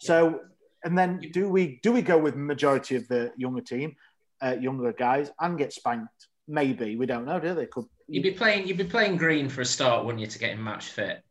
[0.00, 0.40] So,
[0.84, 3.96] and then do we do we go with majority of the younger team,
[4.42, 6.28] uh, younger guys, and get spanked?
[6.46, 7.40] Maybe we don't know.
[7.40, 7.66] Do they?
[7.66, 10.52] Could you'd be playing you'd be playing Green for a start wouldn't you to get
[10.52, 11.22] him match fit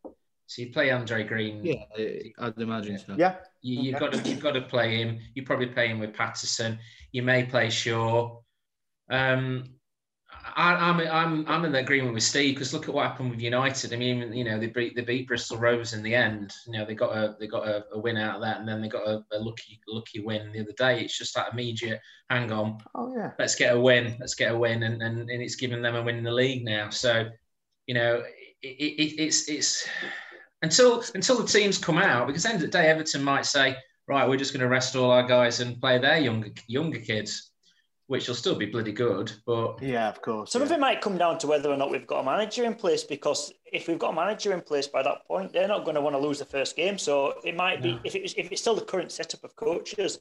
[0.48, 3.16] so you play Andre Green Yeah, I'd imagine so.
[3.18, 3.36] Yeah.
[3.62, 4.00] you, you've Yeah.
[4.00, 5.20] got to you've got to play him.
[5.36, 6.80] You probably play him with Paterson.
[7.12, 8.40] You may play Shaw.
[9.10, 9.66] Um,
[10.56, 13.94] I, I'm I'm I'm in agreement with Steve because look at what happened with United.
[13.94, 16.54] I mean, you know, they beat they beat Bristol Rovers in the end.
[16.68, 18.82] You know, they got a they got a, a win out of that, and then
[18.82, 21.02] they got a, a lucky lucky win the other day.
[21.02, 22.00] It's just that immediate.
[22.30, 23.32] Hang on, Oh yeah.
[23.40, 24.18] let's get a win.
[24.20, 26.66] Let's get a win, and and, and it's given them a win in the league
[26.66, 26.90] now.
[26.90, 27.30] So,
[27.88, 28.24] you know,
[28.62, 29.88] it, it, it's it's
[30.64, 33.46] until until the teams come out because at the end of the day, Everton might
[33.46, 33.76] say,
[34.08, 37.52] right, we're just going to rest all our guys and play their younger younger kids,
[38.08, 40.52] which will still be bloody good, but Yeah, of course.
[40.52, 42.76] Some of it might come down to whether or not we've got a manager in
[42.76, 45.96] place because if we've got a manager in place by that point, they're not going
[45.96, 46.98] to want to lose the first game.
[46.98, 50.20] So it might be if it's if it's still the current setup of coaches,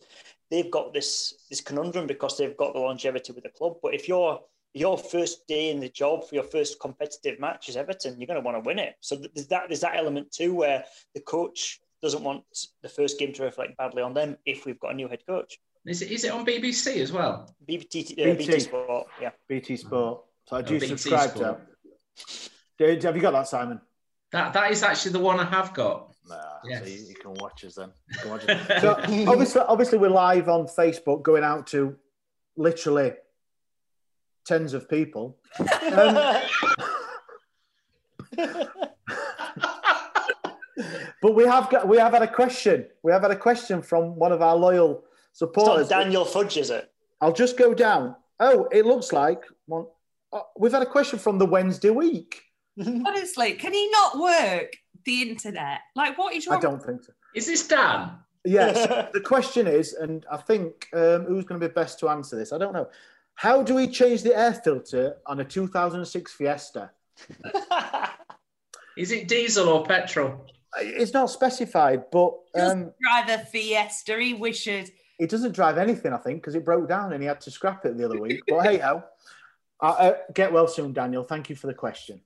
[0.51, 3.77] they've got this this conundrum because they've got the longevity with the club.
[3.81, 4.41] But if you're
[4.75, 8.41] your first day in the job for your first competitive match is Everton, you're going
[8.41, 8.95] to want to win it.
[9.01, 12.43] So there's that there's that element too where the coach doesn't want
[12.83, 15.59] the first game to reflect badly on them if we've got a new head coach.
[15.87, 17.55] is it is it on BBC as well?
[17.67, 18.47] BT, uh, BT.
[18.47, 19.31] BT Sport, yeah.
[19.49, 20.23] BT Sport.
[20.49, 21.59] So I do Oh, you subscribe to?
[22.17, 22.51] Sport.
[22.79, 23.81] Did, have you got that, Simon?
[24.33, 26.09] That that is actually the one I have got.
[26.29, 26.81] Nah, Yes.
[26.83, 27.91] so you, you can watch us then.
[28.27, 28.81] Watch us.
[28.81, 28.95] so
[29.29, 31.97] obviously, obviously, we're live on Facebook, going out to
[32.57, 33.13] literally
[34.47, 35.39] tens of people.
[35.93, 36.15] Um,
[41.21, 42.87] but we have got we have had a question.
[43.03, 45.89] We have had a question from one of our loyal It's not supporters.
[45.89, 46.91] Daniel Fudge, is it?
[47.21, 48.17] I'll just go down.
[48.41, 49.87] Oh, it looks like one.
[50.33, 52.43] oh, we've had a question from the Wednesday week.
[52.87, 54.73] Honestly, can he not work
[55.05, 55.81] the internet?
[55.95, 56.59] Like, what is wrong?
[56.59, 57.13] I don't think so.
[57.35, 58.13] Is this Dan?
[58.45, 59.11] Yes.
[59.13, 62.53] the question is, and I think um, who's going to be best to answer this?
[62.53, 62.89] I don't know.
[63.35, 66.91] How do we change the air filter on a 2006 Fiesta?
[68.97, 70.47] Is it diesel or petrol?
[70.79, 74.19] It's not specified, but um, Drive a Fiesta.
[74.19, 74.91] He wishes.
[75.19, 77.85] it doesn't drive anything, I think, because it broke down and he had to scrap
[77.85, 78.43] it the other week.
[78.49, 79.03] But hey ho.
[79.81, 81.25] Uh, uh, get well soon, Daniel.
[81.25, 82.21] Thank you for the question.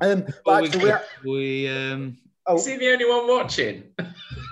[0.00, 2.18] Um, Before but we, actually, we we um,
[2.48, 2.56] Oh.
[2.56, 3.84] Is he the only one watching?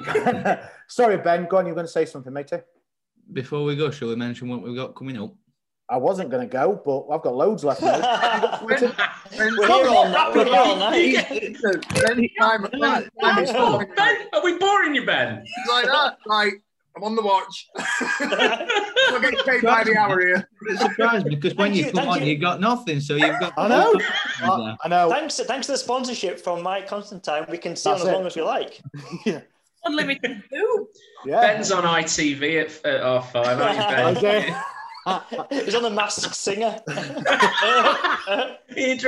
[0.89, 1.47] Sorry, Ben.
[1.47, 1.65] Go on.
[1.67, 2.59] You're going to say something, matey.
[3.33, 5.35] Before we go, shall we mention what we've got coming up?
[5.89, 7.81] I wasn't going to go, but I've got loads left.
[7.81, 8.61] now.
[8.67, 10.35] We're here all night.
[10.35, 11.31] We're here all night.
[12.11, 13.83] Any time, time, time Oh.
[13.97, 15.45] Ben, are we boring you, Ben?
[15.69, 16.17] Like that.
[16.27, 16.55] Like,
[16.97, 17.69] I'm on the watch.
[17.77, 20.49] I'm getting paid by the hour here.
[20.69, 22.29] It's surprised because when you you, come on, you.
[22.33, 23.01] you got nothing.
[23.01, 23.53] So you've got.
[23.57, 23.95] I know.
[24.41, 25.11] I, I know.
[25.11, 28.13] Thanks, thanks to the sponsorship from Mike Constantine, we can stay on as it.
[28.13, 28.81] long as we like.
[29.87, 30.87] Unlimited food.
[31.25, 31.41] Yeah.
[31.41, 34.63] Ben's on ITV at, at half five, aren't you, Ben?
[35.07, 35.47] Okay.
[35.65, 36.81] He's on the Masked Singer.
[36.89, 36.97] You're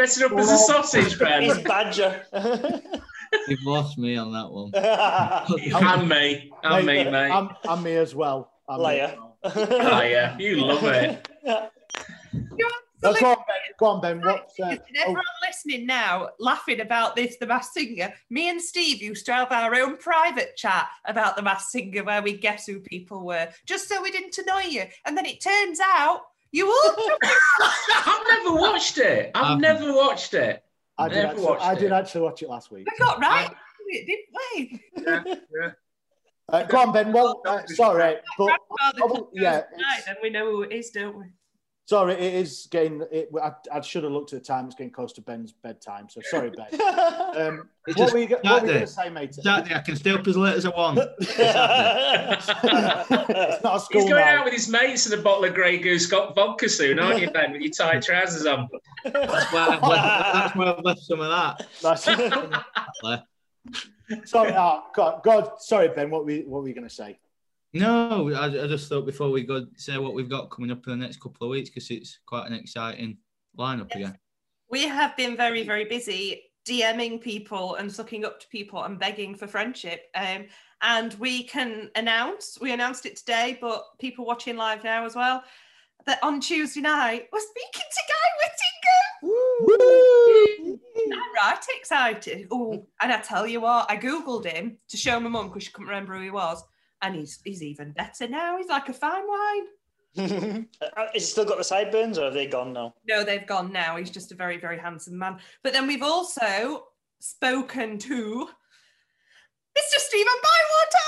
[0.05, 1.43] up as a sausage, Ben.
[1.43, 2.23] He's Badger.
[3.49, 4.71] You've lost me on that one.
[4.75, 6.53] and me.
[6.63, 7.33] And me, mate.
[7.33, 8.49] I'm, I'm me as well.
[8.69, 10.37] I'm me as Liar.
[10.37, 10.41] well.
[10.41, 11.29] You love it.
[13.03, 13.57] No, go on, Ben.
[13.79, 14.21] Go on, Ben.
[14.21, 14.51] What?
[14.61, 18.13] Uh, And everyone listening now, laughing about this, The Masked Singer.
[18.31, 22.23] Me and Steve used to have our own private chat about The Masked Singer where
[22.23, 24.85] we guess who people were, just so we didn't annoy you.
[25.05, 27.07] And then it turns out you all
[28.07, 29.31] I've never watched it.
[29.35, 30.65] I've Um, never watched it.
[30.97, 31.79] I did, Never actually, watched I it.
[31.79, 32.89] did actually watch it last week.
[32.91, 33.57] We got right into
[33.91, 35.33] it, didn't we?
[35.33, 35.71] Yeah, yeah.
[36.49, 37.13] Uh, go on, Ben.
[37.13, 41.17] Well, uh, sorry, but Grandfather oh, yeah, tonight, and we know who it is, don't
[41.19, 41.27] we?
[41.89, 43.03] Sorry, it is getting.
[43.11, 44.67] It, I, I should have looked at the time.
[44.67, 46.09] It's getting close to Ben's bedtime.
[46.09, 46.67] So sorry, Ben.
[47.39, 49.35] Um, what were you, what were you going to say, mate?
[49.35, 50.99] Saturday, I can stay up as late as I want.
[51.21, 51.39] it's
[53.63, 54.35] not a school He's going night.
[54.35, 57.31] out with his mates and a bottle of Grey Goose got vodka soon, aren't you,
[57.31, 58.69] Ben, with your tight trousers on?
[59.05, 61.67] That's why I've left, that's why I've left some of that.
[61.83, 63.23] That's-
[64.29, 66.11] sorry, oh, God, God, sorry, Ben.
[66.11, 67.19] What were you, what were you going to say?
[67.75, 70.99] No, I, I just thought before we go say what we've got coming up in
[70.99, 73.19] the next couple of weeks because it's quite an exciting
[73.59, 74.19] lineup again.
[74.71, 79.35] We have been very, very busy DMing people and sucking up to people and begging
[79.35, 80.03] for friendship.
[80.15, 80.47] Um,
[80.83, 85.43] and we can announce, we announced it today, but people watching live now as well,
[86.07, 88.69] that on Tuesday night, we're speaking to Guy Whittingham.
[91.13, 92.49] I'm right excited.
[92.51, 95.73] Oh, and I tell you what, I Googled him to show my mum because she
[95.73, 96.63] couldn't remember who he was.
[97.03, 98.57] And he's he's even better now.
[98.59, 99.67] He's like a fine wine.
[100.17, 102.95] Has he still got the sideburns or have they gone now?
[103.07, 103.97] No, they've gone now.
[103.97, 105.39] He's just a very, very handsome man.
[105.63, 106.87] But then we've also
[107.21, 108.49] spoken to
[109.79, 109.99] Mr.
[109.99, 111.05] Stephen Bywater.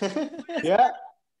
[0.64, 0.90] Yeah.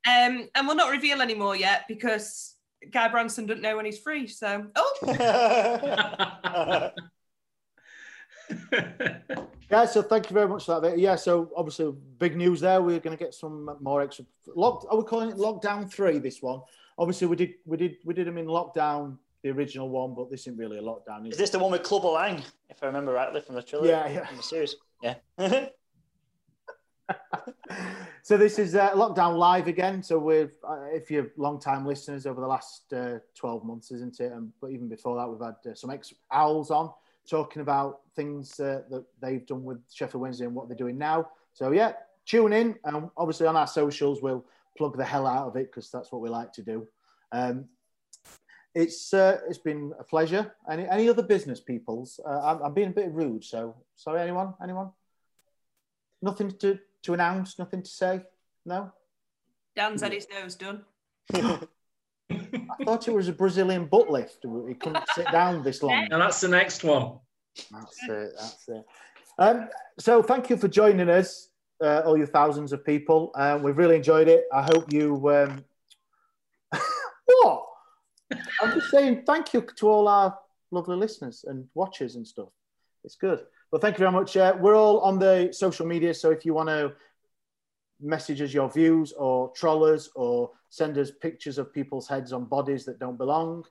[0.06, 2.56] Um, and we'll not reveal any more yet because
[2.90, 4.26] Guy Branston doesn't know when he's free.
[4.26, 4.94] So, oh,
[9.70, 10.98] Yeah, so thank you very much for that.
[10.98, 12.80] Yeah, so obviously big news there.
[12.80, 14.24] We're going to get some more extra.
[14.56, 16.18] Locked, are we calling it lockdown three?
[16.18, 16.62] This one.
[16.96, 20.40] Obviously, we did we did we did them in lockdown, the original one, but this
[20.42, 21.26] isn't really a lockdown.
[21.26, 23.90] Is, Is this the one with Club Lang, if I remember rightly from the trilogy?
[23.90, 24.26] Yeah, yeah.
[24.26, 24.76] From the series.
[25.02, 25.16] Yeah.
[28.22, 30.02] so this is uh, lockdown live again.
[30.02, 34.32] So we've, uh, if you're long-time listeners over the last uh, 12 months, isn't it?
[34.32, 36.90] And but even before that, we've had uh, some ex owls on
[37.28, 41.28] talking about things uh, that they've done with Sheffield Wednesday and what they're doing now.
[41.52, 41.92] So yeah,
[42.26, 44.44] tune in, and obviously on our socials we'll
[44.76, 46.86] plug the hell out of it because that's what we like to do.
[47.32, 47.66] Um,
[48.74, 50.54] it's uh, it's been a pleasure.
[50.70, 52.20] Any any other business peoples?
[52.24, 54.20] Uh, I'm, I'm being a bit rude, so sorry.
[54.20, 54.54] Anyone?
[54.62, 54.90] Anyone?
[56.22, 57.58] Nothing to to announce.
[57.58, 58.22] Nothing to say.
[58.64, 58.92] No.
[59.74, 60.84] Dan's had his nose done.
[62.54, 64.44] I thought it was a Brazilian butt lift.
[64.66, 66.08] He couldn't sit down this long.
[66.10, 67.18] And that's the next one.
[67.70, 68.32] That's it.
[68.38, 68.84] That's it.
[69.38, 69.68] Um,
[69.98, 71.48] so thank you for joining us,
[71.82, 73.30] uh, all you thousands of people.
[73.34, 74.44] Um, we've really enjoyed it.
[74.52, 75.14] I hope you.
[75.30, 75.64] Um...
[77.24, 77.64] what?
[78.60, 80.38] I'm just saying thank you to all our
[80.70, 82.48] lovely listeners and watchers and stuff.
[83.04, 83.40] It's good.
[83.70, 84.36] Well, thank you very much.
[84.36, 86.92] Uh, we're all on the social media, so if you want to
[88.00, 92.44] message us your views or troll us or send us pictures of people's heads on
[92.44, 93.64] bodies that don't belong,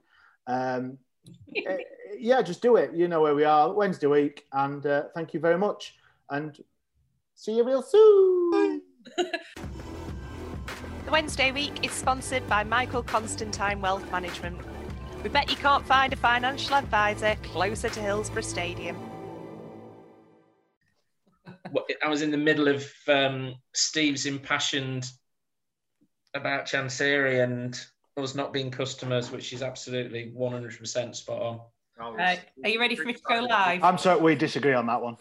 [0.47, 0.97] um,
[1.55, 1.77] eh,
[2.17, 2.93] yeah, just do it.
[2.93, 5.95] You know where we are Wednesday week, and uh, thank you very much.
[6.29, 6.57] And
[7.35, 8.81] see you real soon.
[11.07, 14.59] The Wednesday week is sponsored by Michael Constantine Wealth Management.
[15.23, 19.06] We bet you can't find a financial advisor closer to Hillsborough Stadium.
[22.03, 25.09] I was in the middle of um, Steve's impassioned
[26.33, 27.79] about Chansiri and
[28.17, 31.59] us not being customers, which is absolutely 100% spot on.
[32.15, 32.39] Right.
[32.63, 33.83] Are you ready for me to go live?
[33.83, 35.17] I'm sorry, we disagree on that one.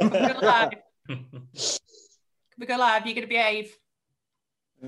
[0.00, 0.70] Can we go live?
[2.58, 3.06] We go live?
[3.06, 3.72] You're going to behave.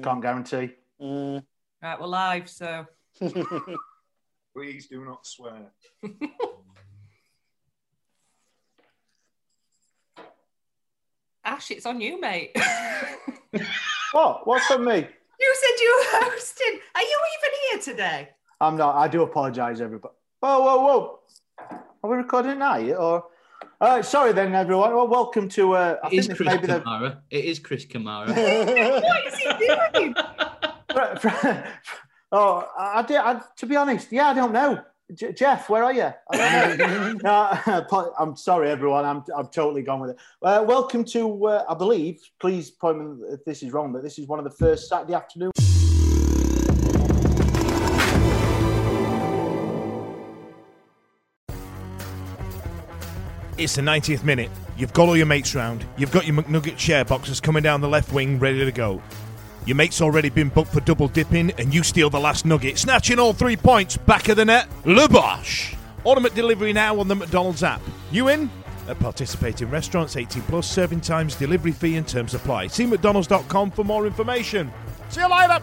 [0.02, 0.72] Can't guarantee.
[1.00, 1.44] Mm.
[1.80, 2.84] Right, we're live, so.
[4.56, 5.70] Please do not swear.
[11.44, 12.56] Ash, it's on you, mate.
[14.12, 14.44] What?
[14.44, 15.06] What's on me?
[15.40, 16.80] You said you were hosting.
[16.96, 18.28] Are you even here today?
[18.60, 18.96] I'm not.
[18.96, 20.14] I do apologise, everybody.
[20.40, 21.20] Whoa, whoa, whoa!
[22.02, 22.80] Are we recording now?
[22.80, 23.26] Or
[23.80, 24.92] uh, sorry then, everyone.
[24.94, 25.74] Well, welcome to.
[25.74, 26.80] Uh, I It is think this Chris may be the.
[26.80, 27.18] Kamara.
[27.30, 28.28] It is Chris Kamara.
[29.02, 30.14] what is he doing?
[32.32, 33.16] oh, I, I did.
[33.16, 34.82] I, to be honest, yeah, I don't know.
[35.14, 36.12] J- Jeff, where are you?
[37.22, 37.24] Know.
[37.24, 39.04] Uh, I'm sorry, everyone.
[39.04, 40.18] I'm I'm totally gone with it.
[40.42, 41.46] Uh, welcome to.
[41.46, 42.20] Uh, I believe.
[42.38, 45.14] Please point me if this is wrong, but this is one of the first Saturday
[45.14, 45.50] afternoon.
[53.58, 54.50] It's the 90th minute.
[54.78, 55.84] You've got all your mates round.
[55.98, 59.02] You've got your McNugget share boxes coming down the left wing ready to go.
[59.66, 63.18] Your mate's already been booked for double dipping, and you steal the last nugget, snatching
[63.18, 64.68] all three points back of the net.
[64.84, 65.76] Lubosh!
[66.04, 67.82] Order delivery now on the McDonald's app.
[68.10, 68.50] You in?
[68.88, 72.68] At participating restaurants, 18 plus, serving times, delivery fee, and terms apply.
[72.68, 74.72] See McDonald's.com for more information.
[75.10, 75.62] See you later!